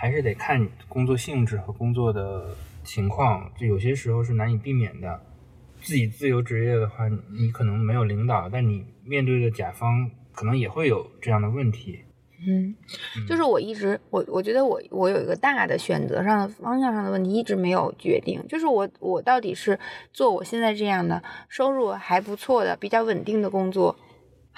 [0.00, 5.20] 还是得看工作性质和工作的情况，就有些时候是难以避免的。
[5.82, 11.98] 自己自由职业的话，你可能没有领导，但你面对的甲方可能也会有这样的问题。
[12.48, 12.74] 嗯，
[13.28, 19.78] 就是我一直我我觉得我我有一个大的选择上的方向上的问题一直没有决定，就是我我到底是
[20.14, 23.94] 做我现在这样的收入还不错的比较稳定的工作，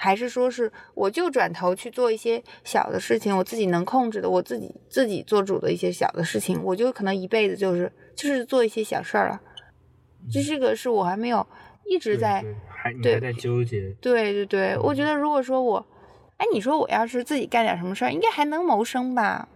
[0.03, 9.41] 还是说是我就转头去做一些小的事情，我自己能控制的，我自己自己做主的一些小的事情，我就可能一辈子就是就是做一些小事儿了。
[10.29, 11.47] 这这个是我还没有
[11.85, 15.87] 一直在对还你对还在纠结，对对对，我觉得如果说我，
[16.35, 19.47] 哎，你说我要是自己干点什么事儿，应该还能谋生吧？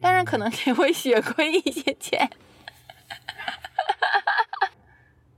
[0.00, 2.30] 当然可能也会 血亏一些钱。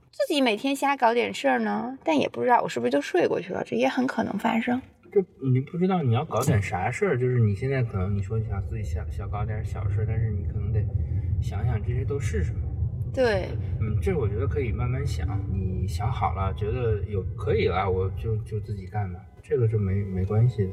[0.09, 4.81] 自己每天瞎搞点事儿呢，但也不知道我是不是就睡过去了，这也很可能发生。
[5.11, 10.81] 这你不知道你要搞点啥事儿，就是你现在可能你说你想自己想想搞点小事儿，但是你可能得
[11.41, 12.59] 想想这些都是什么。
[13.13, 13.49] 对，
[13.81, 15.27] 嗯，这我觉得可以慢慢想。
[15.51, 20.71] 你想好了，觉得有可以了，我就就自己干吧，这个就没没关系的。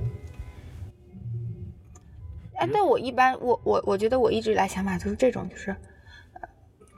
[2.55, 5.75] 哎，但我一般我我我觉得我一直以来想法都是这种，就是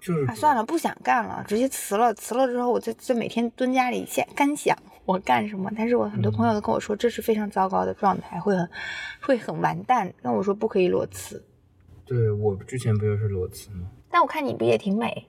[0.00, 2.12] 就是啊算了，不想干了，直接辞了。
[2.14, 5.70] 辞了之后，我就就每天蹲家里想干想我干什么。
[5.76, 8.68] 但是我很多朋友都跟我说，这是非常糟糕的状态，会很
[9.20, 10.12] 会很完蛋。
[10.22, 11.44] 跟我说不可以裸辞。
[12.06, 13.88] 对我之前不就是裸辞吗？
[14.10, 15.26] 但我看你不也挺美？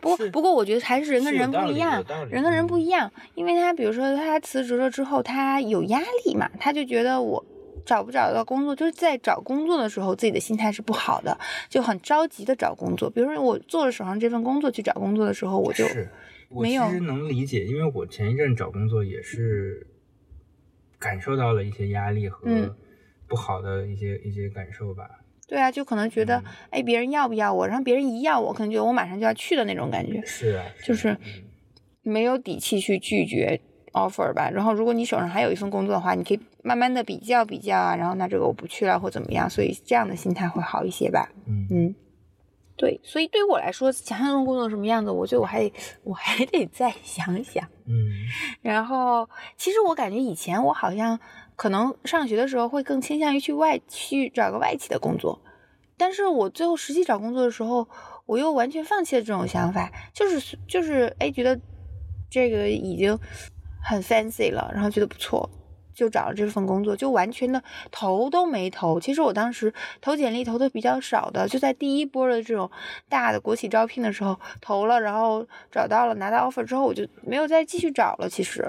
[0.00, 3.10] 不过不过，我觉得还是人跟人不一样人跟人嗯不一样。
[3.34, 7.42] 因为他比如说他辞职了之后，他有压力嘛，他就觉得我
[7.84, 13.10] 找不找得到工作，就是在找工作的时候自己的心态是不好的，就很着急的找工作。
[13.10, 15.84] 比如说我做了手上这份工作去找工作的时候，我就
[16.50, 19.86] 没有其实能理解，因为我前一阵找工作也是
[20.98, 22.74] 感受到了一些压力和嗯
[23.26, 25.08] 不好的一些、一些感受吧。
[25.46, 30.22] 对啊，就可能觉得嗯哎别人要不要我，然后别人一要我，可能觉得我马上就要去的那种感觉。
[30.24, 31.16] 是啊，就是
[32.02, 33.60] 没有底气去拒绝
[33.94, 34.50] offer 吧。
[34.50, 41.30] 然后，如果你手上还有一份工作的话，你可以慢慢的比较比较啊，然后那这个我不去了或怎么样，所以这样的心态会好一些吧。
[41.46, 41.94] 嗯嗯，
[42.76, 45.70] 对，所以对于我来说，想象中工作什么样子，我觉得我还
[46.02, 47.64] 我还得再想想。
[47.86, 47.94] 嗯
[48.62, 51.18] 然后，其实我感觉以前我好像
[51.56, 55.40] 可能上学的时候会更倾向于去外去找个外企的工作，
[55.96, 57.86] 但是我最后实际找工作的时候，
[58.26, 61.60] 我又完全放弃了这种想法，就是就是哎，觉得
[62.30, 63.16] 这个已经
[63.84, 65.48] 很 fancy 了，然后觉得不错。
[65.94, 68.98] 就找了这份工作，就完全的投都没投。
[68.98, 72.68] 其实我当时投简历投的比较少的，就在第一波的这种
[73.08, 78.28] 大的国企招聘的时候投了，然后找到了，拿到 offer 之后，我就没有再继续找了。
[78.28, 78.68] 其实，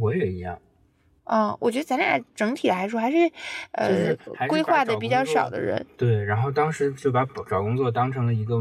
[0.00, 0.58] 我也一样。
[1.24, 3.30] 嗯，我觉得咱俩整体来说还是，
[3.72, 4.16] 呃
[4.48, 5.84] 规划的比较少的人。
[5.98, 8.56] 对，然后当时就把找工作当成了一个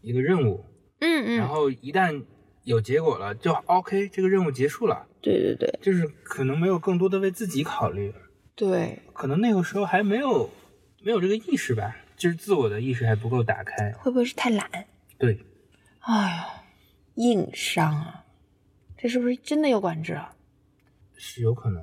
[0.00, 0.64] 一个任务，
[1.00, 2.22] 嗯嗯，然后一旦
[2.64, 8.14] 有结果了，就 OK，这个任务结束了，对对对就是可能没有更多的为自己考虑，
[8.54, 10.48] 对，可能那个时候还没有
[11.02, 13.92] 没有这个意识吧，就是自我的意识还不够打开。
[13.92, 14.68] 会不会是太懒？
[15.18, 15.38] 对，
[16.00, 16.46] 哎呀，
[17.16, 18.24] 硬伤啊！
[18.96, 20.34] 这是不是真的有管制啊？
[21.16, 21.82] 是有可能。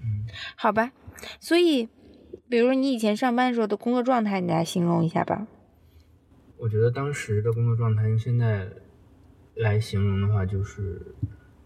[0.00, 0.92] 嗯好吧，
[1.40, 1.88] 所以，
[2.48, 5.46] 比如说你以前上班时候的工作状态，你来形容一下吧。
[6.56, 8.68] 我觉得当时的工作状态跟现在
[9.58, 11.14] 来形容的话，就是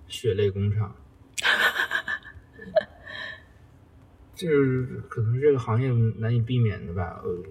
[0.08, 0.96] 血泪工厂。
[4.34, 7.44] 就是可能是这个行业难以避免的吧，呃，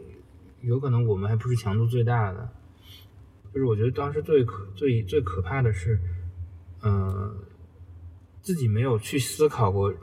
[0.62, 2.49] 有可能我们还不是强度最大的。
[3.54, 5.99] 就是我觉得当时最可最最可怕的是，
[6.82, 7.34] 呃，
[8.41, 9.93] 自己没有去思考过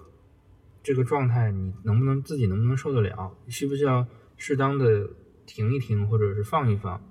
[0.83, 5.11] 这个状态，你能不能自己能不能受得了，需不需要适当的
[5.45, 7.03] 停一停，或者是放一放，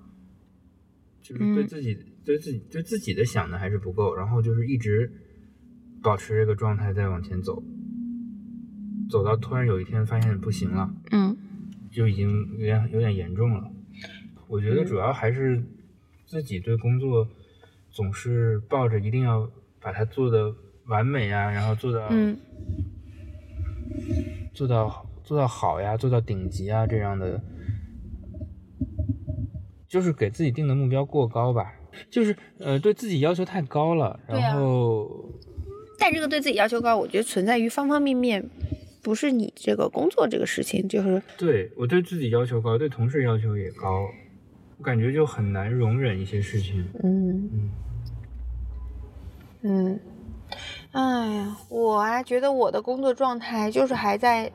[1.21, 5.09] 就是对嗯自己、对自己对自己的想的还是不够，然后就是一直
[6.03, 7.63] 保持这个状态再往前走，
[9.09, 11.37] 走到突然有一天发现不行了，嗯
[11.89, 13.71] 就已经有点有点严重了。
[14.49, 15.63] 我觉得嗯主要还是
[16.25, 17.25] 自己对工作
[17.91, 20.53] 总是抱着一定要把它做的
[20.87, 22.37] 完美啊，然后做到、嗯
[24.53, 27.41] 做到做到好呀，做到顶级啊这样的，
[29.87, 31.73] 就是给自己定的目标过高吧，
[32.09, 35.29] 就是呃对自己要求太高了，然后
[35.99, 38.49] 但这个对自己要求高，我觉得存在于方方面面，
[39.01, 41.21] 不是你这个工作这个事情，就是。
[41.37, 44.07] 对我对自己要求高，对同事要求也高，
[44.77, 46.85] 我感觉就很难容忍一些事情。
[47.03, 47.49] 嗯。
[47.53, 47.69] 嗯。
[49.63, 49.99] 嗯，
[50.91, 54.49] 哎呀，我啊觉得我的工作状态就是还在，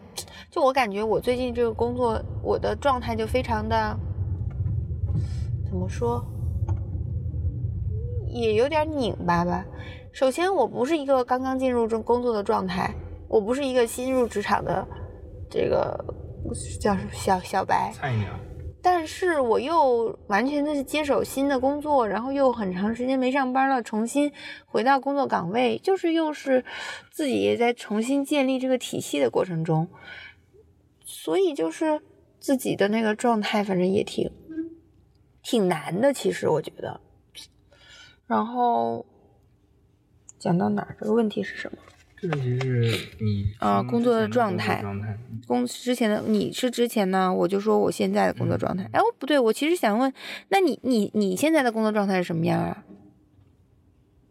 [0.48, 3.98] 就我感觉我最近这个工作，我的状态就非常的，
[5.68, 6.24] 怎么说，
[8.32, 9.64] 也有点拧巴吧。
[10.12, 12.94] 首先，我不是一个刚刚进入这工作的状态，
[13.28, 14.86] 我不是一个新入职场的
[15.48, 15.98] 这个
[16.80, 18.28] 叫什么小小白，菜鸟，
[18.82, 24.30] 但是我又完全的是接手新的工作，然后又很长时间没上班了，重新
[24.66, 26.62] 回到工作岗位，就是又是
[27.10, 29.88] 自己也在重新建立这个体系的过程中，
[31.04, 32.02] 所以就是
[32.38, 34.30] 自己的那个状态，反正也挺
[35.42, 37.00] 挺难的，其实我觉得。
[38.32, 39.04] 然后
[40.38, 40.96] 讲到哪儿？
[40.98, 41.76] 这个问题是什么？
[42.16, 48.88] 这个其实是你啊工作的状态状态，工之前的你是之前呢，我就说我现在的工作状态。
[48.90, 50.10] 哎，我不对，我其实想问，
[50.48, 52.84] 那你你你现在的工作状态是什么样啊？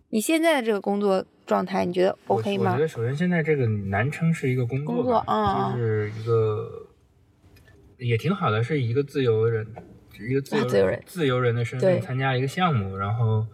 [0.10, 2.82] 你现在的这个工作状态，你觉得 OK 吗我觉？
[2.82, 6.90] 得首先现在这个难称是一个工作工作吧，啊就是一个
[8.00, 9.68] 也挺好的，是一个自由人，
[10.28, 13.46] 一个自由啊自由人自由人的身份参加一个项目，然后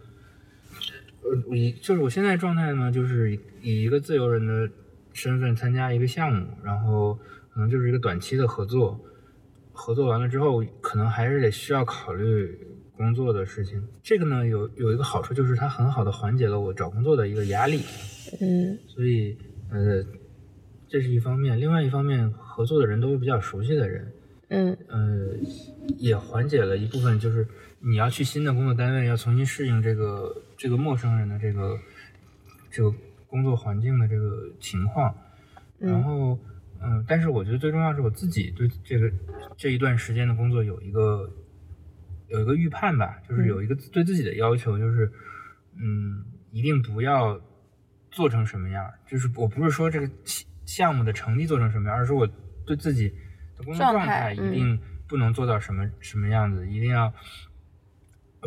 [1.22, 4.68] 呃，我以就是我现在状态呢，就是以以一个自由人的
[5.12, 7.14] 身份参加一个项目，然后
[7.50, 9.00] 可能就是一个短期的合作，
[9.72, 12.58] 合作完了之后，可能还是得需要考虑
[12.96, 13.82] 工作的事情。
[14.02, 17.80] 这个呢，有有一个好处就是它很好的缓解了我找工作的一个压力。
[18.40, 19.36] 嗯所以
[19.70, 20.04] 呃，
[20.86, 24.12] 这是一方面，另外一方面，合作的人都是比较熟悉的人，
[24.48, 25.28] 嗯呃，
[25.98, 27.46] 也缓解了一部分，就是
[27.80, 31.78] 你要去新的工作单位，要重新适应这个这个陌生人的这个
[32.70, 32.92] 这个
[33.26, 35.14] 工作环境的这个情况，
[35.78, 36.38] 然嗯后
[36.80, 39.10] 嗯、但是我觉得最重要是我自己对这个
[39.56, 41.28] 这一段时间的工作有一个
[42.28, 45.10] 有一个预判吧，就是有一个对自己的要求，就是
[45.76, 47.40] 嗯，一定不要
[48.10, 52.28] 做成什么样儿，就是我不是说这个项项目的成绩做成什么样，而是我
[52.64, 53.08] 对自己
[53.56, 57.12] 的工作状状态一定不能做到什么、什么样子，一定要呃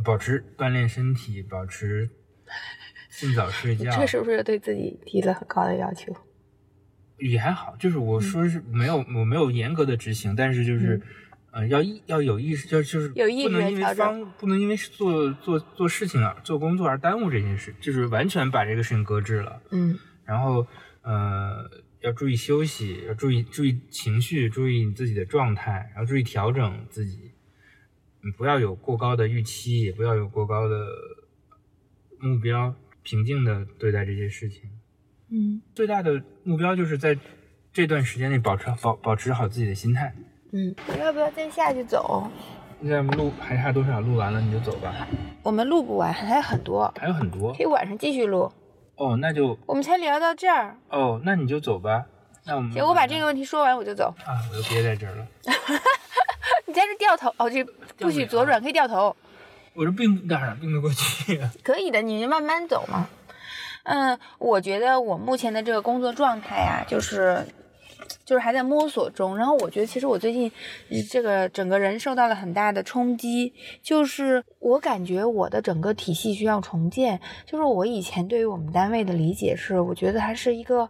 [0.04, 2.10] 保持锻炼身体，保持
[3.10, 3.92] 尽早睡觉。
[3.92, 6.16] 这是不是对自己提了很高的要求？
[7.18, 11.00] 也还好，就是我说是没有，我没有严格的执行，但是就是，
[11.52, 19.62] 呃，要意要有意识，就就是嗯有意识不能因为方不能因为做做做事情啊做工作而耽误这件事，就是完全把这个事情搁置了。
[19.70, 20.66] 嗯然后
[21.04, 27.32] 呃，要注意休息，要注意注意情绪，注意你自己的状态，然后注意调整自己，嗯，
[28.38, 30.86] 不要有过高的预期，也不要有过高的
[32.20, 34.70] 目标，平静的对待这些事情。
[35.34, 37.18] 嗯最大的目标就是在
[37.72, 40.14] 这段时间内保持保保持好自己的心态。
[40.52, 42.30] 嗯，我要不要再下去走？
[42.82, 44.02] 现在录还差多少？
[44.02, 45.08] 录完了你就走吧，
[45.44, 48.52] 我们录不完，还有很多，还有很多可以晚上继续录。
[48.96, 52.06] 哦，那就我们才聊到这儿，哦，那你就走吧。
[52.46, 54.14] 那我们行，我把这个问题说完我就走。
[54.26, 55.28] 啊，我就憋在这儿了。
[56.72, 57.62] 你在这掉头哦，这
[57.98, 59.14] 不许左转，可以掉头。
[59.74, 61.52] 我这并哪儿并得过去啊？
[61.64, 63.10] 可以的，你就慢慢走嘛。
[63.84, 67.46] 嗯，我觉得我目前的这个工作状态啊，就是
[68.24, 69.38] 就是还在摸索中。
[69.38, 70.50] 然后我觉得其实我最近
[70.90, 77.20] 呃这个整个人受到了很大的冲击，就是我感觉我的整个体系需要重建。
[77.46, 80.90] 就是我以前对于我们单位的理解是，我觉得它是一个，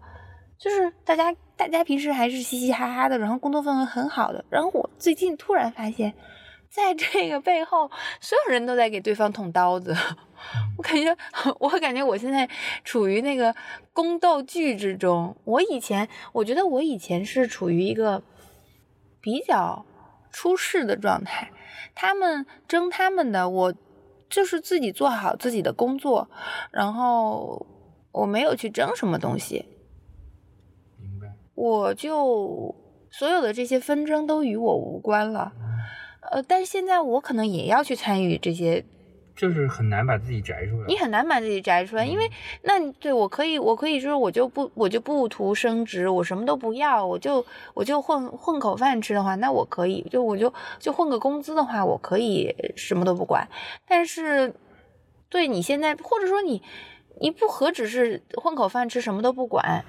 [0.60, 4.44] 就是大家大家平时还是嘻嘻哈哈的，然后工作氛围很好的。
[4.50, 6.14] 然后我最近突然发现。
[6.72, 7.92] 在这个背后，
[8.22, 9.94] 所有人都在给对方捅刀子。
[10.78, 11.14] 我感觉，
[11.60, 12.48] 我感觉我现在
[12.86, 13.54] 处于那个
[13.92, 15.36] 宫斗剧之中。
[15.44, 18.24] 我以前，我觉得我以前是处于一个
[19.20, 19.86] 比较
[20.32, 21.52] 出世的状态，
[21.94, 23.74] 他们争他们的，我
[24.30, 26.30] 就是自己做好自己的工作，
[26.72, 27.68] 然后
[28.14, 29.66] 我没有去争什么东西。
[31.56, 32.76] 我就
[33.10, 35.52] 所有的这些纷争都与我无关了。
[36.32, 38.86] 呃，但是现在我可能也要去参与这些。
[39.34, 42.30] 就是很难把自己摘出来，你很难把自己摘出来，因为
[42.64, 47.44] 那对我可以，我可以说我就不，我就不图升职，我什么都不要，我就
[47.74, 53.48] 我就混混口饭吃的话，那我可以，就我就就混个工资的话，我可以什么都不管。
[53.88, 54.54] 但是，
[55.30, 56.62] 对你现在，或者说你
[57.20, 59.86] 你不何止是混口饭吃，什么都不管，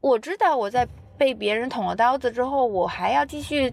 [0.00, 0.86] 我知道我在
[1.16, 3.72] 被别人捅了刀子之后，我还要继续。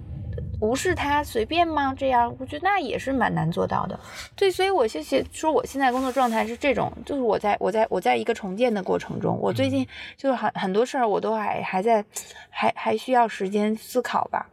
[0.59, 1.93] 无视他随便吗？
[1.95, 3.99] 这样我觉得那也是蛮难做到的。
[4.35, 12.03] 对，所以我谢谢说我现在工作状态是这种，就是我在我在我在一个重建的过程中，我最近就是很很多事儿我都还还在
[12.49, 14.49] 还还需要时间思考吧。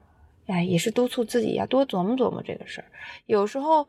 [0.47, 2.87] 哎，也是督促自己要多琢磨琢磨这个事儿。
[3.25, 3.89] 有时候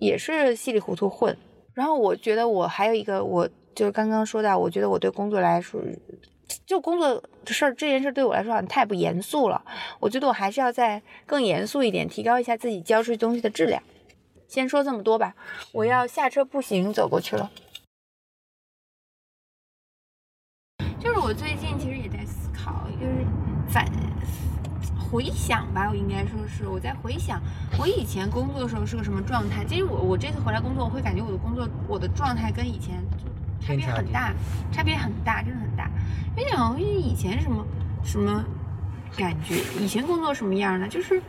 [0.00, 1.36] 也是稀里糊涂混。
[1.72, 5.80] 然后我觉得我还有一个，我就是刚刚说到，我觉得我对工作来说。
[6.66, 9.62] 就工作的事儿，这件事对我来说好像太不严肃了。
[10.00, 13.82] 我觉得我还是要再更严肃一点，提高一下自己交出去东西的质量。
[14.48, 15.34] 先说这么多吧，
[15.72, 17.50] 我要下车步行走过去了。
[20.98, 23.24] 就是我最近其实也在思考，就是
[23.68, 23.86] 反
[25.10, 27.40] 回想吧，我应该说是我在回想
[27.78, 29.64] 我以前工作的时候是个什么状态。
[29.64, 33.02] 其实我我这次回来工作，我会感觉我的工作我的状态跟以前。
[33.60, 34.32] 差别很大，
[34.72, 35.90] 差别很大，真的很大。
[36.38, 37.66] 因为讲以前什么
[38.04, 38.44] 什么
[39.16, 40.86] 感觉，以前工作什么样呢？
[40.88, 41.20] 就是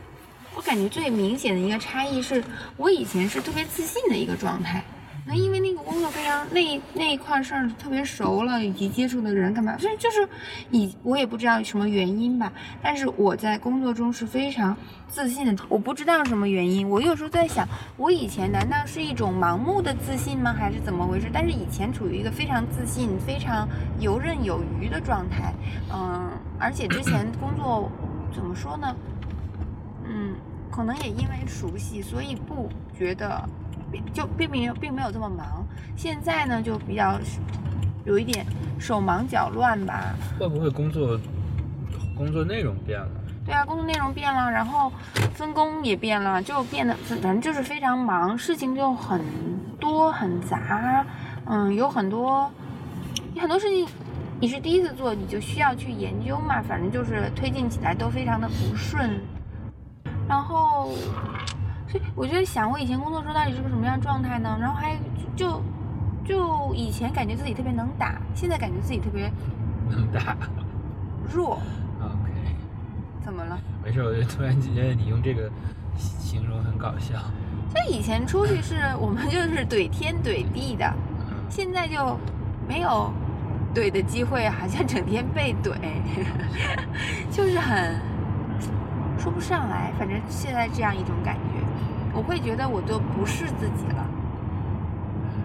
[0.54, 2.42] 我感觉最明显的一个差异是，
[2.76, 4.84] 我以前是特别自信的一个状态。
[5.30, 10.28] 那因为那个工作非常那那一块事儿特别熟了，以及接触的人干嘛，所以就是
[10.72, 12.52] 以我也不知道什么原因吧。
[12.82, 14.76] 但是我在工作中是非常
[15.06, 16.90] 自信的，我不知道什么原因。
[16.90, 17.64] 我有时候在想，
[17.96, 20.52] 我以前难道是一种盲目的自信吗？
[20.52, 21.30] 还是怎么回事？
[21.32, 23.68] 但是以前处于一个非常自信、非常
[24.00, 25.54] 游刃有余的状态。
[25.94, 26.28] 嗯，
[26.58, 27.88] 而且之前工作
[28.34, 28.96] 怎么说呢？
[30.04, 30.34] 嗯，
[30.72, 32.68] 可能也因为熟悉，所以不
[32.98, 33.48] 觉得。
[34.12, 35.66] 就并没有并没有这么忙，
[35.96, 37.18] 现在呢就比较
[38.04, 38.44] 有一点
[38.78, 40.14] 手忙脚乱吧。
[40.38, 41.18] 会不会工作
[42.16, 43.10] 工作内容变了？
[43.46, 44.92] 对啊，工作内容变了，然后
[45.34, 49.20] 分工也变了，就变得反正就是非常忙，事情就很
[49.80, 51.04] 多很杂，
[51.46, 52.50] 嗯，有很多
[53.38, 53.86] 很多事情
[54.38, 59.20] 你是第一次做，你就需要去研究嘛，反正就是推进起来都非常的不顺，
[60.28, 60.92] 然后。
[61.90, 64.56] 所以我就在想，我以前工作时候到底是个什么样状态呢？
[64.60, 64.96] 然后还
[65.34, 65.60] 就
[66.24, 69.30] 就以前感觉自己特别能打，现在感觉自己特别
[69.88, 70.36] 能打
[71.32, 71.60] 弱。
[72.00, 72.30] OK，
[73.20, 73.58] 怎么了？
[73.84, 75.50] 没事，我就突然觉得你用这个
[75.96, 77.14] 形容很搞笑。
[77.74, 80.92] 就以前出去是我们就是怼天怼地的，
[81.48, 82.18] 现在就
[82.68, 83.12] 没有
[83.74, 85.72] 怼的机会，好像整天被怼，
[87.30, 87.96] 就是很
[89.18, 89.92] 说不上来。
[89.98, 91.40] 反正现在这样一种感觉。
[92.14, 94.06] 我会觉得我就不是自己了，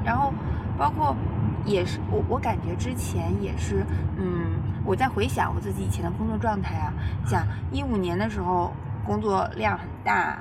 [0.04, 0.34] 然后
[0.78, 1.16] 包括
[1.64, 3.86] 也是我，我感觉之前也是，
[4.18, 4.52] 嗯，
[4.84, 6.94] 我在回想我自己以前的工作状态啊，
[7.26, 8.74] 像一五年的时候
[9.06, 10.38] 工作量很大，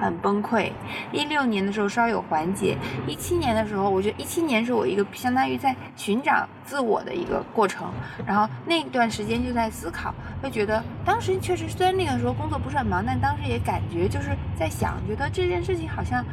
[0.00, 0.70] 很崩溃；
[1.12, 2.76] 一六年的时候稍有缓解；
[3.06, 7.90] 一七年的时候，我觉得一七年是我一个相当于在寻找自我的一个过程，
[8.26, 14.36] 然后那段时间就在思考，会觉得当时确实虽然那个时候工作不是很忙，但当时也感觉就是。
[14.58, 16.24] 在想，觉得这件事情好像，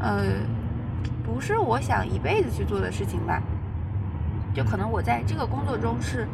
[0.00, 0.22] 呃，
[1.22, 3.42] 不是我想一辈子去做的事情吧？
[4.54, 6.26] 就可能我在这个工作中是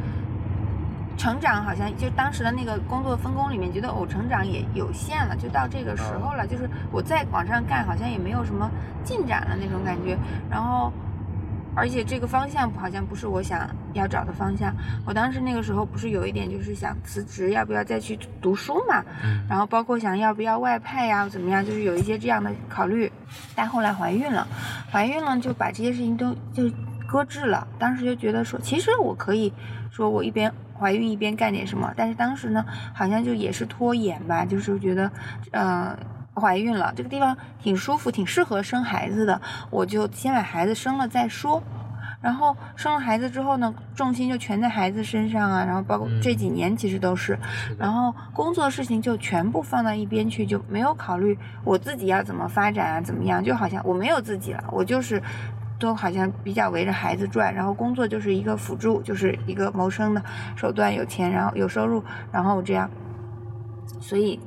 [1.16, 8.70] 成长，好像就当时的那个工作分工里面，觉得我成长也有限了，就到这个时候了，就是我再往上干，好像也没有什么
[9.04, 10.16] 进展了那种感觉，
[10.50, 10.92] 然后。
[11.74, 14.70] 而且这个方向好像不是我想要找的方向。
[15.06, 19.02] 我当时那个时候不是有一点就是想辞职，要不要再去读书嘛？
[19.48, 23.10] 然后包括想要不要外派呀，怎么样，就是有一些这样的考虑。
[23.54, 24.46] 但后来怀孕了，
[24.90, 26.70] 怀孕了就把这些事情都就
[27.08, 27.66] 搁置了。
[27.78, 29.50] 当时就觉得说，其实我可以
[29.90, 30.52] 说我一边
[30.82, 31.94] 怀孕一边干点什么。
[31.96, 35.10] 但是当时呢，好像就也是拖延吧，就是觉得，
[35.52, 35.96] 呃。
[36.34, 41.62] 怀孕了，这个地方挺舒服，挺适合生孩子的，我就先把孩子生了再说。
[42.22, 47.38] 然后生了孩子之后呢，重心就全在孩子身上啊，然后包括这几年其实都是，
[47.78, 55.22] 然后工作事情就全部放到一边去，就没有考虑我自己要怎么发展啊，怎么样，就好像我没有自己了，我就是
[55.82, 60.22] 都好像比较围着孩子转，然后工作就是一个辅助，就是一个谋生的
[60.56, 62.88] 手段，有钱，然后有收入，然后这样，
[64.00, 64.38] 所以。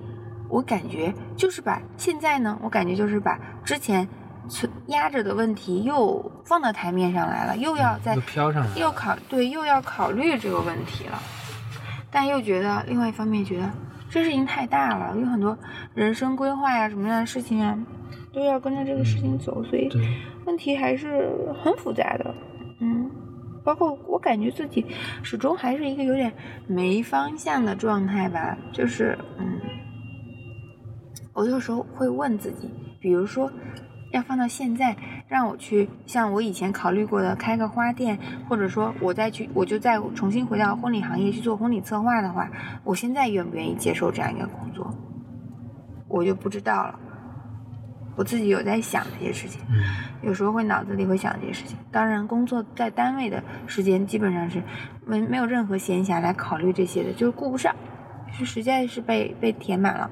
[0.48, 4.08] 我感觉就是把现在呢，我感觉就是把之前
[4.48, 11.20] 存压着的问题又放到台面上来了，又要再飘上来，又考对，又要考虑这个问题了。
[12.12, 13.68] 但又觉得另外一方面觉得
[14.08, 15.58] 这事情太大了，有很多
[15.96, 17.76] 人生规划呀、什么样的事情啊，
[18.32, 20.08] 都要跟着这个事情走，所以对，
[20.46, 22.34] 问题还是很复杂的。
[22.80, 23.10] 嗯，
[23.64, 24.86] 包括我感觉自己
[25.22, 26.32] 始终还是一个有点
[26.68, 29.60] 没方向的状态吧，就是嗯，
[31.34, 32.70] 我有时候会问自己，
[33.00, 33.52] 比如说。
[34.12, 34.96] 要放到现在，
[35.28, 38.18] 让我去像我以前考虑过的开个花店，
[38.48, 42.50] 或者说我再去，我就再重新回到婚礼行业去做婚礼策划的话，
[42.86, 44.90] 我现在愿不愿意接受这样一个工作，
[46.08, 46.98] 我就不知道了。
[48.16, 49.76] 我自己有在想这些事情，嗯
[50.22, 51.78] 有时候会脑子里会想这些事情。
[51.92, 54.62] 当然，工作在单位的时间基本上是
[55.06, 57.76] 没没有任何闲暇来考虑这些的，就是顾不上，
[58.32, 60.10] 是实在是被被填满了，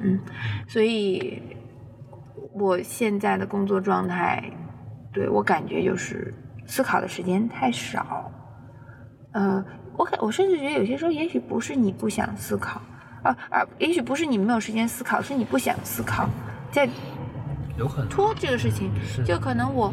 [0.00, 0.20] 嗯，
[0.66, 1.42] 所以。
[2.54, 4.42] 我现在的工作状态，
[5.12, 6.34] 对我感觉就是
[6.66, 8.32] 思考的时间太少。
[9.30, 9.64] 呃，
[9.96, 12.80] 我感我甚至觉得有些时候，也许不是你不想思考，
[13.22, 16.28] 啊啊，也许不是你没有时间思考，是你不想思考，
[16.72, 16.88] 在
[17.78, 18.90] 有可能拖这个事情。
[19.24, 19.92] 就可能我，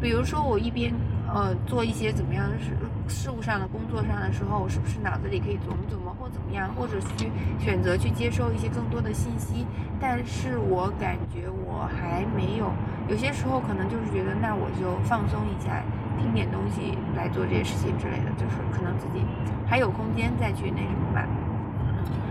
[0.00, 0.92] 比如说我一边
[1.32, 2.72] 呃做一些怎么样的事
[3.08, 7.30] 事务上的工作上的时候，我是不是脑子里可以琢磨琢磨或怎么样，或者去
[7.60, 9.64] 选择去接收一些更多的信息？
[10.00, 12.72] 但是我感觉我还没有，
[13.08, 15.82] 有些时候可能就是觉得那我就放松一下，
[16.18, 19.24] 听点东西来做这些事情之类的，就是可能自己
[19.66, 21.24] 还有空间再去那什么吧。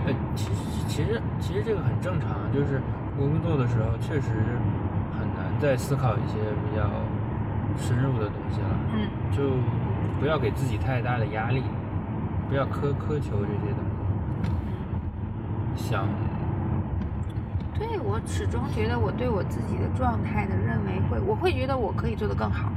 [0.06, 0.52] 呃，其实
[0.88, 2.82] 其实其实这个很正常，就是
[3.18, 4.28] 工作的时候确实
[5.56, 6.36] 很难再思考一些
[6.70, 6.84] 比较
[7.78, 9.58] 深入的东西了，嗯就
[10.20, 11.64] 不要给自己太大的压力，
[12.50, 13.84] 不要苛苛求这些东
[15.76, 16.08] 西，想
[17.74, 22.72] 对我始终觉得我对我自己的状态的认为会，我会觉得我可以做得更好。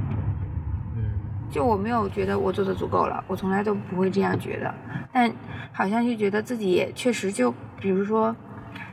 [0.95, 1.03] 嗯
[1.49, 4.71] 就我没有觉得我做的足够了，我从来都不会这样觉得。
[5.11, 5.31] 但
[5.71, 8.35] 好像就觉得自己也确实就，比如说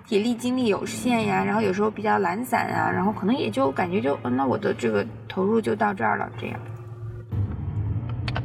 [0.06, 6.60] 体力精力有限呀，然后有时候比较懒散啊，然后可能也就感觉就，那我的这个投入就到这儿了，这样。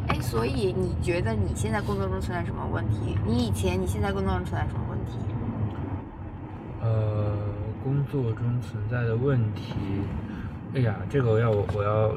[0.08, 3.16] 哎，所以你觉得你现在工作中存在什么问题？
[3.28, 5.20] 你以前、你现在工作中存在什么问题？
[6.82, 7.38] 呃，
[7.84, 9.76] 工作中存在的问题，
[10.74, 12.12] 哎呀，这个要我我要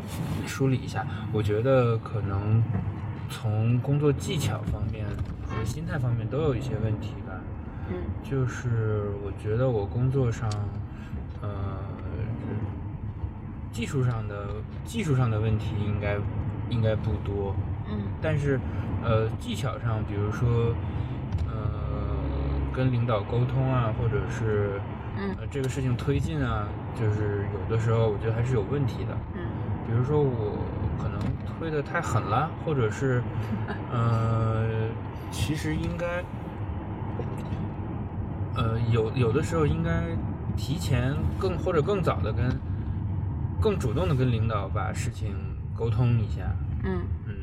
[0.46, 1.06] 梳理一下。
[1.34, 2.62] 我觉得可能
[3.28, 5.04] 从工作技巧方面
[5.46, 7.12] 和心态方面都有一些问题。
[7.90, 10.48] 嗯就是我觉得我工作上，
[11.42, 11.50] 呃，
[13.70, 14.46] 技术上的
[14.84, 16.16] 技术上的问题应该
[16.70, 17.54] 应该不多，
[17.90, 18.58] 嗯但是
[19.02, 20.74] 呃技巧上，比如说
[21.46, 21.52] 呃
[22.72, 24.80] 跟领导沟通啊，或者是
[25.18, 29.16] 嗯呃这个事情推进啊，就是有的时候我觉得还是有问题的。
[29.34, 29.42] 嗯
[29.86, 30.56] 比如说我
[30.98, 31.20] 可能
[31.58, 33.22] 推的太狠了，或者是，
[33.92, 34.64] 呃，
[35.30, 36.24] 其实应该，
[38.56, 40.02] 呃，有有的时候应该
[40.56, 42.48] 提前更或者更早的跟，
[43.60, 45.34] 更主动的跟领导把事情
[45.76, 46.42] 沟通一下。
[46.84, 47.34] 嗯嗯，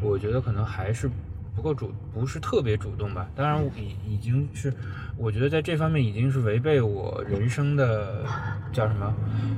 [0.00, 1.10] 我觉得可能还是
[1.54, 3.28] 不够主，不是特别主动吧。
[3.34, 4.72] 当然，已已经是，
[5.16, 8.24] 我觉得在这方面已经是违背我人生的
[8.72, 9.12] 叫什么，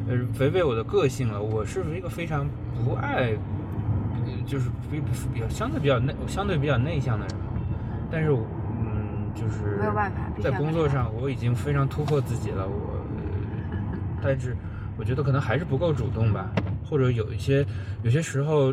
[0.08, 1.40] 呃，违背我的个性了。
[1.40, 2.48] 我是一个非常
[2.82, 5.00] 不爱，呃就是比
[5.32, 7.42] 比较相对比较内，相对比较内向的人嘛。
[8.10, 8.59] 但是我，嗯，
[9.34, 12.66] 就是没有办法在工作上我已经非常突破自己了。
[12.66, 13.04] 我，
[14.22, 14.56] 但是
[14.98, 16.50] 我觉得可能还是不够主动吧，
[16.88, 17.64] 或者有一些
[18.02, 18.72] 有些时候。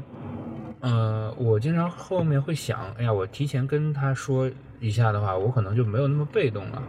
[0.79, 4.47] 呃，我经常后面会想，哎呀，我提前跟他说
[4.79, 6.79] 一下的话，我可能就没有那么被动了。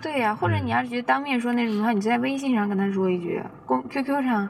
[0.00, 4.48] 对呀、或者嗯你要是觉得当面说那什么的话，你就在微信上跟他说一句，公 QQ 上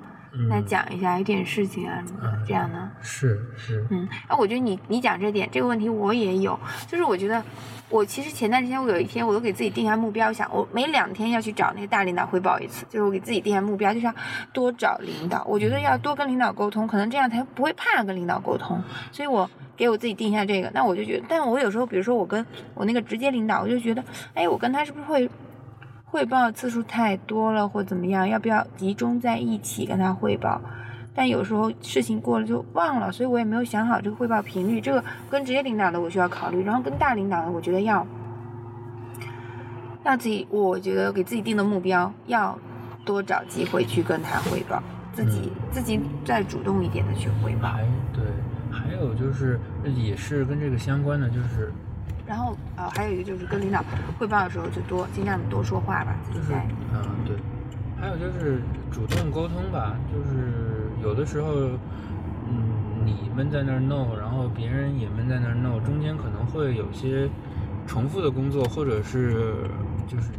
[0.48, 0.66] 来嗯。
[0.66, 2.44] 讲一下一点事情啊什么的，嗯。
[2.46, 2.90] 这样呢。
[3.00, 7.42] 是是，嗯，哎，我觉得你你讲这点这个问题我也有，就是我觉得
[7.90, 14.14] 我其实前段时间我有一天我都给自己定下目标，想我每两天要去找那个大领导汇报一次，就是我给自己定下目标，就是要
[14.52, 18.82] 多找领导，我觉得要多跟领导沟通，可能这样才不会怕跟领导沟通，
[19.12, 25.30] 所以我给我自己定下这个，那我就觉得，但我有时候比如说我跟我那个直接领导，我就觉得，哎，我跟他是不是会。
[26.14, 28.28] 汇报次数太多了，或怎么样？
[28.28, 30.60] 要不要集中在一起跟他汇报？
[31.12, 34.80] 但有时候事情过了就忘了，所以我也没有想好这个汇报频率。
[34.80, 38.06] 这个跟直接领导的我需要考虑，然后跟大领导的我觉得要
[40.04, 42.56] 要自己，我觉得给自己定的目标要
[43.04, 44.80] 多找机会去跟他汇报，
[45.12, 47.70] 自己、自己再主动一点的去汇报。
[47.70, 48.22] 还对，
[48.70, 49.58] 还有就是
[49.96, 51.72] 也是跟这个相关的，就是
[52.26, 53.84] 然后呃，还有一个就是跟领导
[54.18, 56.52] 汇报的时候就多尽量的多说话吧，就是
[56.92, 57.36] 嗯对，
[58.00, 61.52] 还有就是主动沟通吧，就是有的时候，
[62.48, 67.28] 嗯，你们在那儿弄，然后别人也闷在那儿弄，中间可能会有些
[67.86, 69.54] 重复的工作，或者是
[70.08, 70.30] 就是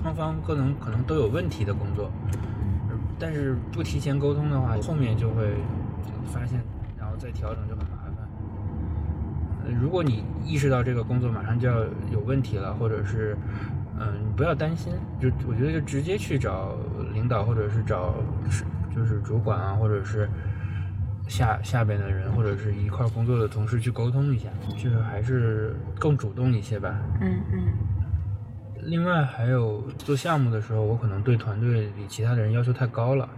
[0.00, 2.08] 双方可能可能都有问题的工作，
[3.18, 5.54] 但是不提前沟通的话，后面就会
[6.26, 6.62] 发现，
[6.96, 7.87] 然后再调整就很麻烦。
[7.87, 7.87] 呃
[9.72, 13.36] 如果你意识到这个工作马上就要有问题了，或者是
[13.98, 16.76] 嗯，你不要担心，就我觉得就直接去找
[17.12, 18.14] 领导，或者是找
[18.50, 18.64] 是
[18.94, 20.28] 就是主管啊，或者是
[21.26, 26.96] 下下边的人，或者是一块工作的同事去沟通一下，就是还是更主动一些吧。
[27.20, 27.62] 嗯嗯。
[28.82, 33.28] 另外还有做项目的时候，我可能对团队里其他的人要求太高了，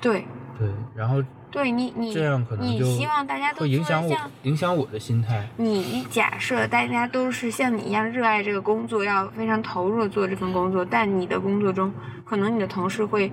[0.00, 0.24] 对。
[0.56, 1.20] 对，然后
[1.54, 5.48] 对，你你这样可能就你希望大家都会影响我影响我的心态。
[5.56, 11.94] 你假设大家都是像你一样热爱这个工作，要非常投入的做这份工作，但你的工作中，
[12.24, 13.30] 可能你的同事会，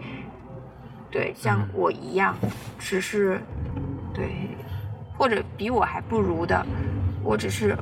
[1.09, 2.37] 对，像嗯我一样，
[2.77, 3.41] 只是，
[4.13, 4.29] 对，
[5.17, 6.63] 或者比我还不如的，
[7.23, 7.75] 我只是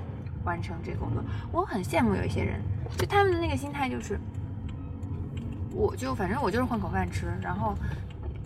[0.45, 1.21] 完成这个工作。
[1.51, 2.61] 我很羡慕有一些人，
[2.97, 4.17] 就他们的那个心态就是，
[5.73, 7.75] 我就反正我就是混口饭吃，然后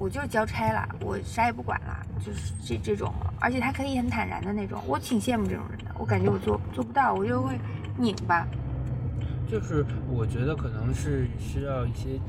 [0.03, 5.95] 我就是交差了，我啥也不管了，就是这这种，而且他可以很坦然的那种，我挺羡慕这种人的。
[5.97, 7.57] 我感觉我做做不到，我就会
[7.97, 8.45] 拧巴。
[9.49, 12.19] 就是我觉得可能是需要一些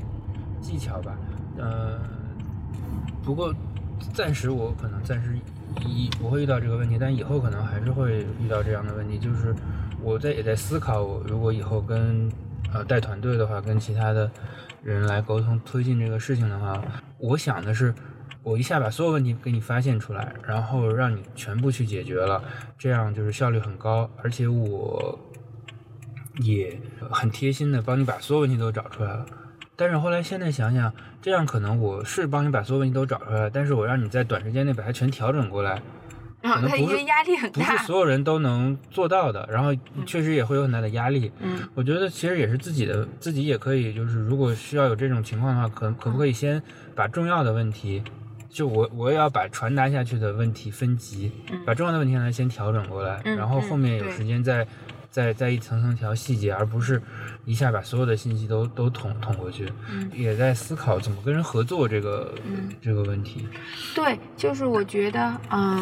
[0.61, 1.17] 技巧吧，
[1.57, 1.99] 呃，
[3.21, 3.53] 不过
[4.13, 5.37] 暂时我可能暂时
[5.81, 9.19] 一不会遇到这个问题，但以后可能还是会遇到这样的问题。
[9.19, 9.53] 就是
[10.01, 12.31] 我在也在思考，我如果以后跟
[12.73, 14.29] 呃带团队的话，跟其他的
[14.83, 16.81] 人来沟通推进这个事情的话，
[17.17, 17.93] 我想的是。
[18.43, 22.43] 我一下把所有问题给你发现出来，然后让你全部去解决了，
[22.77, 25.17] 这样就是效率很高，而且我
[26.35, 29.25] 也很贴心的帮你把所有问题都找出来了。
[29.75, 30.93] 但是后来现在想想，
[31.23, 35.81] 这样可能我是帮你把所有问题都找出来，但是我让你在短时间内把它全调整过来，
[36.45, 37.77] 然后可能不是他因为压力很不是。
[37.85, 39.73] 所有人都能做到的，然后
[40.05, 41.31] 确实也会有很大的压力。
[41.41, 46.61] 嗯我觉得其实也是自己的，自己也可以，就是如果需要有这种情况的话，可可不可以先
[46.93, 48.03] 把重要的问题，
[48.49, 54.65] 就我我也要把传达下去的问题分级，嗯把重要的问题呢先调整过来，嗯然后后面有时间再
[55.15, 57.01] 再再一层层调细节，而不是
[57.45, 59.71] 一下把所有的信息都都捅捅过去。
[59.89, 63.47] 嗯也在思考怎么跟人合作这个、嗯这个问题。
[63.95, 65.81] 对，就是我觉得，嗯，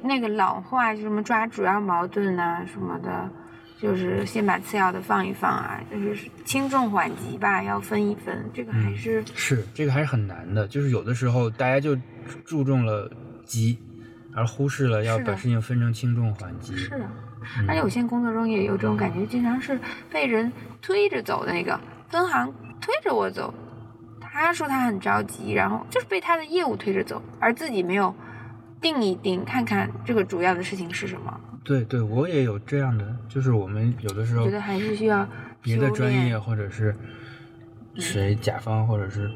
[0.00, 3.28] 那个老话就什么抓主要矛盾呐、什么的，
[3.76, 11.98] 就是先把次要的放一放啊，就是轻重缓急吧，要分一分，这个还嗯是、是这个还是很难的，就是有的时候大家就
[12.44, 13.10] 注重了
[13.44, 13.76] 急，
[14.32, 16.76] 而忽视了要把事情分成轻重缓急。
[16.76, 16.98] 是的。
[17.00, 17.10] 嗯
[17.66, 19.78] 而且我现在工作中也有这种感觉，经常是
[20.10, 21.78] 被人推着走的那个
[22.08, 23.52] 分行推着我走，
[24.20, 28.14] 他说他很着急，然后就是被他的业务推着走，而自己没有
[28.80, 31.40] 定一定，看看这个主要的事情是什么。
[31.62, 35.28] 对对，我也有这样的，就是我们有的时候觉得还是需要
[35.60, 36.96] 别的专业或者是
[37.96, 39.30] 谁甲方或者是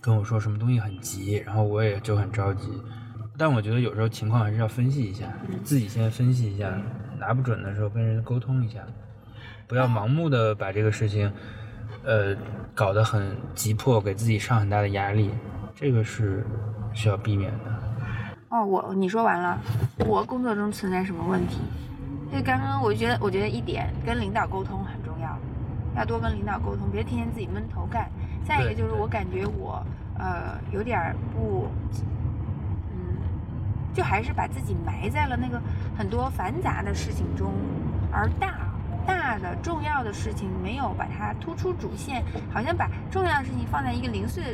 [0.00, 2.68] 跟我说什么东西很急，然后我也就很着急。
[3.36, 6.72] 但我觉得有时候情况还是要分析一下，嗯自己先分析一下，
[7.22, 8.80] 拿不准的时候跟人沟通一下，
[9.68, 11.32] 不要盲目的把这个事情，
[12.04, 12.36] 呃，
[12.74, 15.30] 搞得很急迫，给自己上很大的压力，
[15.72, 16.44] 这个是
[16.92, 17.70] 需要避免的。
[18.48, 19.56] 哦，我你说完了，
[20.04, 21.58] 我工作中存在什么问题？
[22.32, 25.38] 就刚刚我觉得，我觉得一点跟领导沟通很重要，
[25.94, 28.10] 要多跟领导沟通，别天天自己闷头干。
[28.44, 29.80] 再一个就是我感觉我
[30.18, 32.21] 呃有点不，嗯，
[33.94, 35.60] 就还是把自己埋在了那个
[35.96, 37.52] 很多繁杂的事情中，
[38.10, 38.54] 而大
[39.06, 42.22] 大的重要的事情没有把它突出主线，
[42.52, 44.50] 好像把重要的事情放在一个零碎的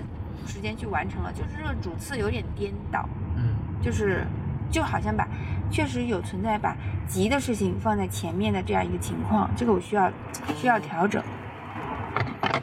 [0.47, 3.09] 时间去完成了，就是这个主次有点颠倒。
[3.37, 4.27] 嗯，就是
[4.71, 5.29] 就好像把
[5.71, 6.77] 确实有存在把
[7.07, 10.11] 急的事情放在前面的这样一个情况，这个我需要
[10.57, 11.23] 需要调整。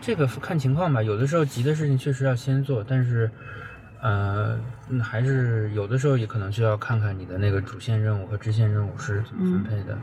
[0.02, 3.32] 这个看情况吧，有的时候急的事情确实要先做，但是，
[4.06, 4.56] 呃，
[5.02, 9.98] 还是有的时候也可能需要看看你的那个主线任务和支线任务是怎么分配的。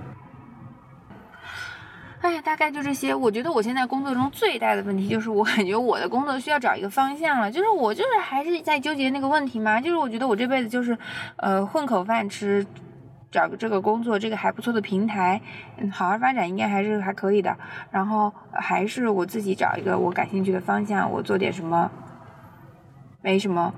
[2.21, 3.15] 哎呀，大概就这些。
[3.15, 7.49] 我觉得我现在工作中最大的问题就是，我感觉我的工作需要找一个方向了。
[7.49, 9.81] 就是我就是还是在纠结那个问题嘛。
[9.81, 10.99] 就是我觉得我这辈子就是，
[11.37, 12.67] 呃，混口饭吃，
[13.31, 15.41] 找个这个工作，这个还不错的平台，
[15.93, 17.57] 好好发展应该还是还可以的。
[17.93, 21.89] 然后还是我自己找一个我感兴趣的方向，我做点什么，
[23.21, 23.73] 没什么。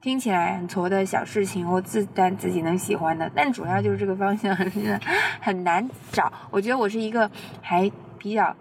[0.00, 4.54] 听起来很挫的小事情，我自但自己能喜欢的，但主要就是这个方向
[5.40, 6.32] 很难找。
[6.50, 7.28] 我觉得我是一个
[7.60, 8.54] 还比较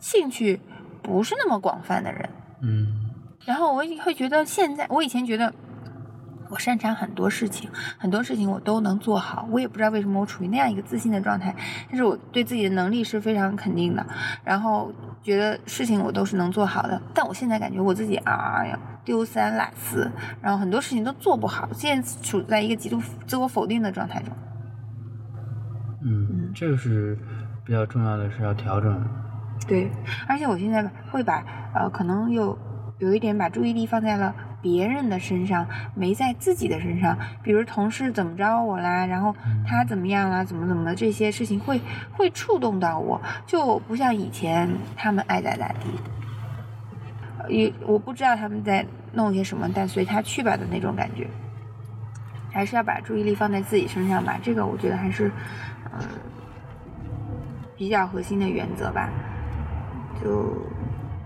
[0.00, 0.58] 兴趣
[1.02, 2.30] 不是那么广泛的人，
[2.62, 3.10] 嗯。
[3.44, 5.52] 然后我也会觉得现在，我以前觉得
[6.54, 9.44] 我擅长很多事情，很多事情我都能做好。
[9.50, 11.52] 我也不知道为什么我处于那样一个自信的状态，
[11.88, 14.06] 但是我对自己的能力是非常肯定的。
[14.44, 17.02] 然后觉得事情我都是能做好的。
[17.12, 20.08] 但我现在感觉我自己啊呀丢三落四，
[20.40, 24.32] 然后很多事情都做不好，现在处在一个极度自我否定的状态中。
[26.04, 27.18] 嗯，这个是
[27.66, 29.04] 比较重要的是要调整。
[29.66, 29.90] 对，
[30.28, 31.42] 而且我现在会把
[31.74, 32.56] 呃，可能有
[33.00, 34.32] 有一点把注意力放在了
[34.64, 37.18] 别人的身上，没在自己的身上。
[37.42, 39.36] 比如同事怎么着我啦，然后
[39.66, 41.78] 他怎么样啦，怎么怎么的这些事情会
[42.12, 45.90] 会触动到我，就不像以前他们爱咋咋地。
[47.50, 51.28] 也我不知道他们在弄些什么，但随他去吧的那种感觉。
[52.50, 55.30] 还是要把注意力放在自己身上吧，这个我觉得还是
[55.92, 56.00] 嗯
[57.76, 59.10] 比较核心的原则吧。
[60.22, 60.56] 就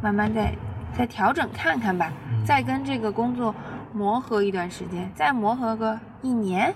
[0.02, 0.52] 慢慢再
[0.96, 2.12] 再调整看看吧，
[2.44, 3.54] 再跟这个工作
[3.92, 6.74] 磨合一段时间，再磨合个一年。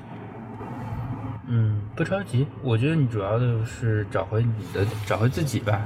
[1.49, 2.47] 嗯，不着急。
[2.63, 5.81] 我觉得你主要的是找回你的，找回自己吧。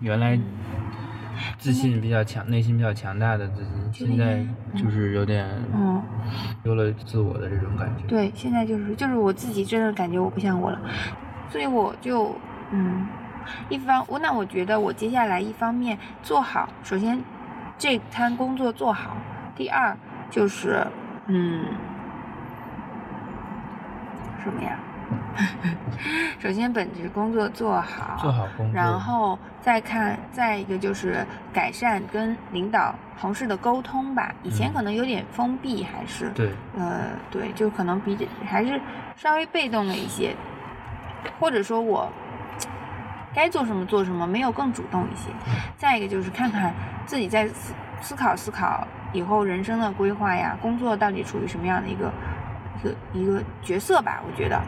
[0.00, 0.38] 原来
[1.58, 6.02] 自信比较强，内心比较强大的自己，现在就是有点嗯，
[6.62, 8.06] 丢了自我的这种感觉。
[8.06, 10.80] 对，现在就是就是我自己真的感觉我不像我了，
[11.50, 12.34] 所以我就
[12.70, 13.06] 嗯。
[13.68, 17.20] 一方我那我觉得我接下来一方面做好，首先
[17.82, 19.16] 这摊工作做好，
[19.56, 19.96] 第二
[20.30, 20.86] 就是
[21.26, 21.64] 嗯
[24.40, 24.78] 什么呀？
[26.38, 34.32] 首先本职工作做好，做好工作，然后再看再一个就是改善跟领导同事的沟通吧。
[34.44, 38.16] 以前可能有点封闭，还是对，呃对，就可能比
[38.46, 38.80] 还是
[39.16, 40.36] 稍微被动了一些，
[41.40, 42.08] 或者说我。
[43.34, 45.30] 该做什么做什么，没有更主动一些。
[45.78, 46.70] 再一个就是看看
[47.06, 52.12] 自己在思思考思考以后人生的规划呀，工作到底处于什么样的一个
[52.80, 54.22] 一个一个角色吧。
[54.26, 54.60] 我觉得，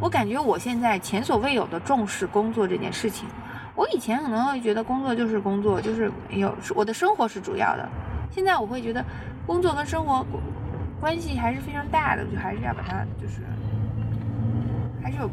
[0.00, 3.28] 我感觉我现在前所未有的重视工作这件事情。
[3.74, 7.88] 我以前可能会觉得工作就是工作，就是有我的生活是主要的。
[8.30, 9.04] 现在我会觉得
[9.46, 10.26] 工作跟生活
[11.00, 13.42] 关系还是非常大的，就还是要把它就是
[15.02, 15.30] 还是有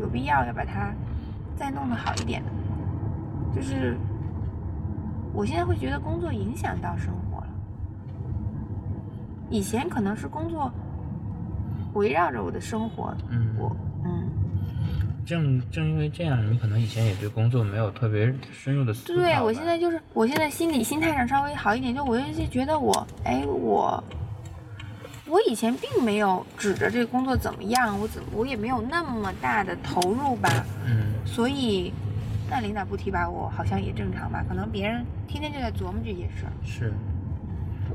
[0.00, 0.92] 有必要要把它。
[1.58, 2.50] 再弄得好一点的，
[3.54, 3.96] 就是
[5.36, 7.48] 我现在会觉得工作影响到生活了。
[9.50, 10.72] 以前可能是工作
[11.92, 14.26] 围绕着我的生活，嗯，我嗯，
[15.26, 19.20] 正正因为这样，你可能以前也对工作没有特别深入的思考。
[19.20, 24.02] 对，我现在就是，我现在心理心态上稍微好一点，就我就觉得我，哎，我。
[25.28, 30.48] 我以前并没有指着这个工作怎么样，我怎我也没有那么大的投入吧。
[30.86, 31.12] 嗯。
[31.24, 31.92] 所以，
[32.48, 34.44] 那领导不提拔我，好像也正常吧？
[34.48, 36.52] 可能别人天天就在琢磨这件事儿。
[36.62, 36.92] 是。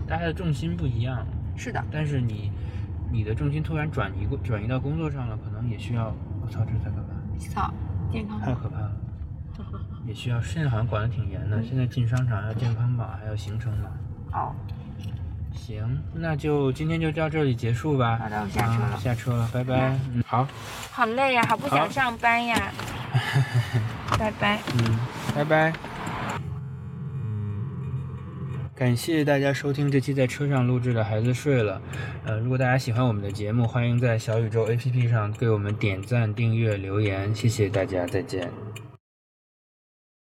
[0.07, 1.25] 大家的重心不一样。
[1.55, 1.83] 是的。
[1.91, 2.51] 但是你，
[3.11, 6.13] 你的重心突然转移过转移到工作上了，可能也需要。
[6.41, 7.37] 我操，这太可怕。
[7.39, 7.73] 操，
[8.11, 8.39] 健康。
[8.39, 8.91] 太可怕了。
[10.05, 11.61] 也需要，现在好像管的挺严的。
[11.63, 13.89] 现在进商场要健康码，还要行程码。
[14.33, 14.55] 哦。
[15.53, 18.17] 行，那就今天就到这里结束吧。
[18.17, 18.99] 好的，我下车了。
[18.99, 19.97] 下车了，拜拜。
[20.13, 20.47] 嗯，好。
[20.91, 22.71] 好累呀，好不想上班呀。
[24.17, 24.59] 拜拜。
[24.77, 24.99] 嗯，
[25.35, 25.73] 拜拜。
[28.75, 31.75] 感谢大家收听这期在车上录制的《孩子睡了》。
[32.25, 38.51] 呃，如果大家喜欢我们的节目，欢迎在小宇宙 APP 上给我们点赞、订阅、留言，谢谢大家，再见。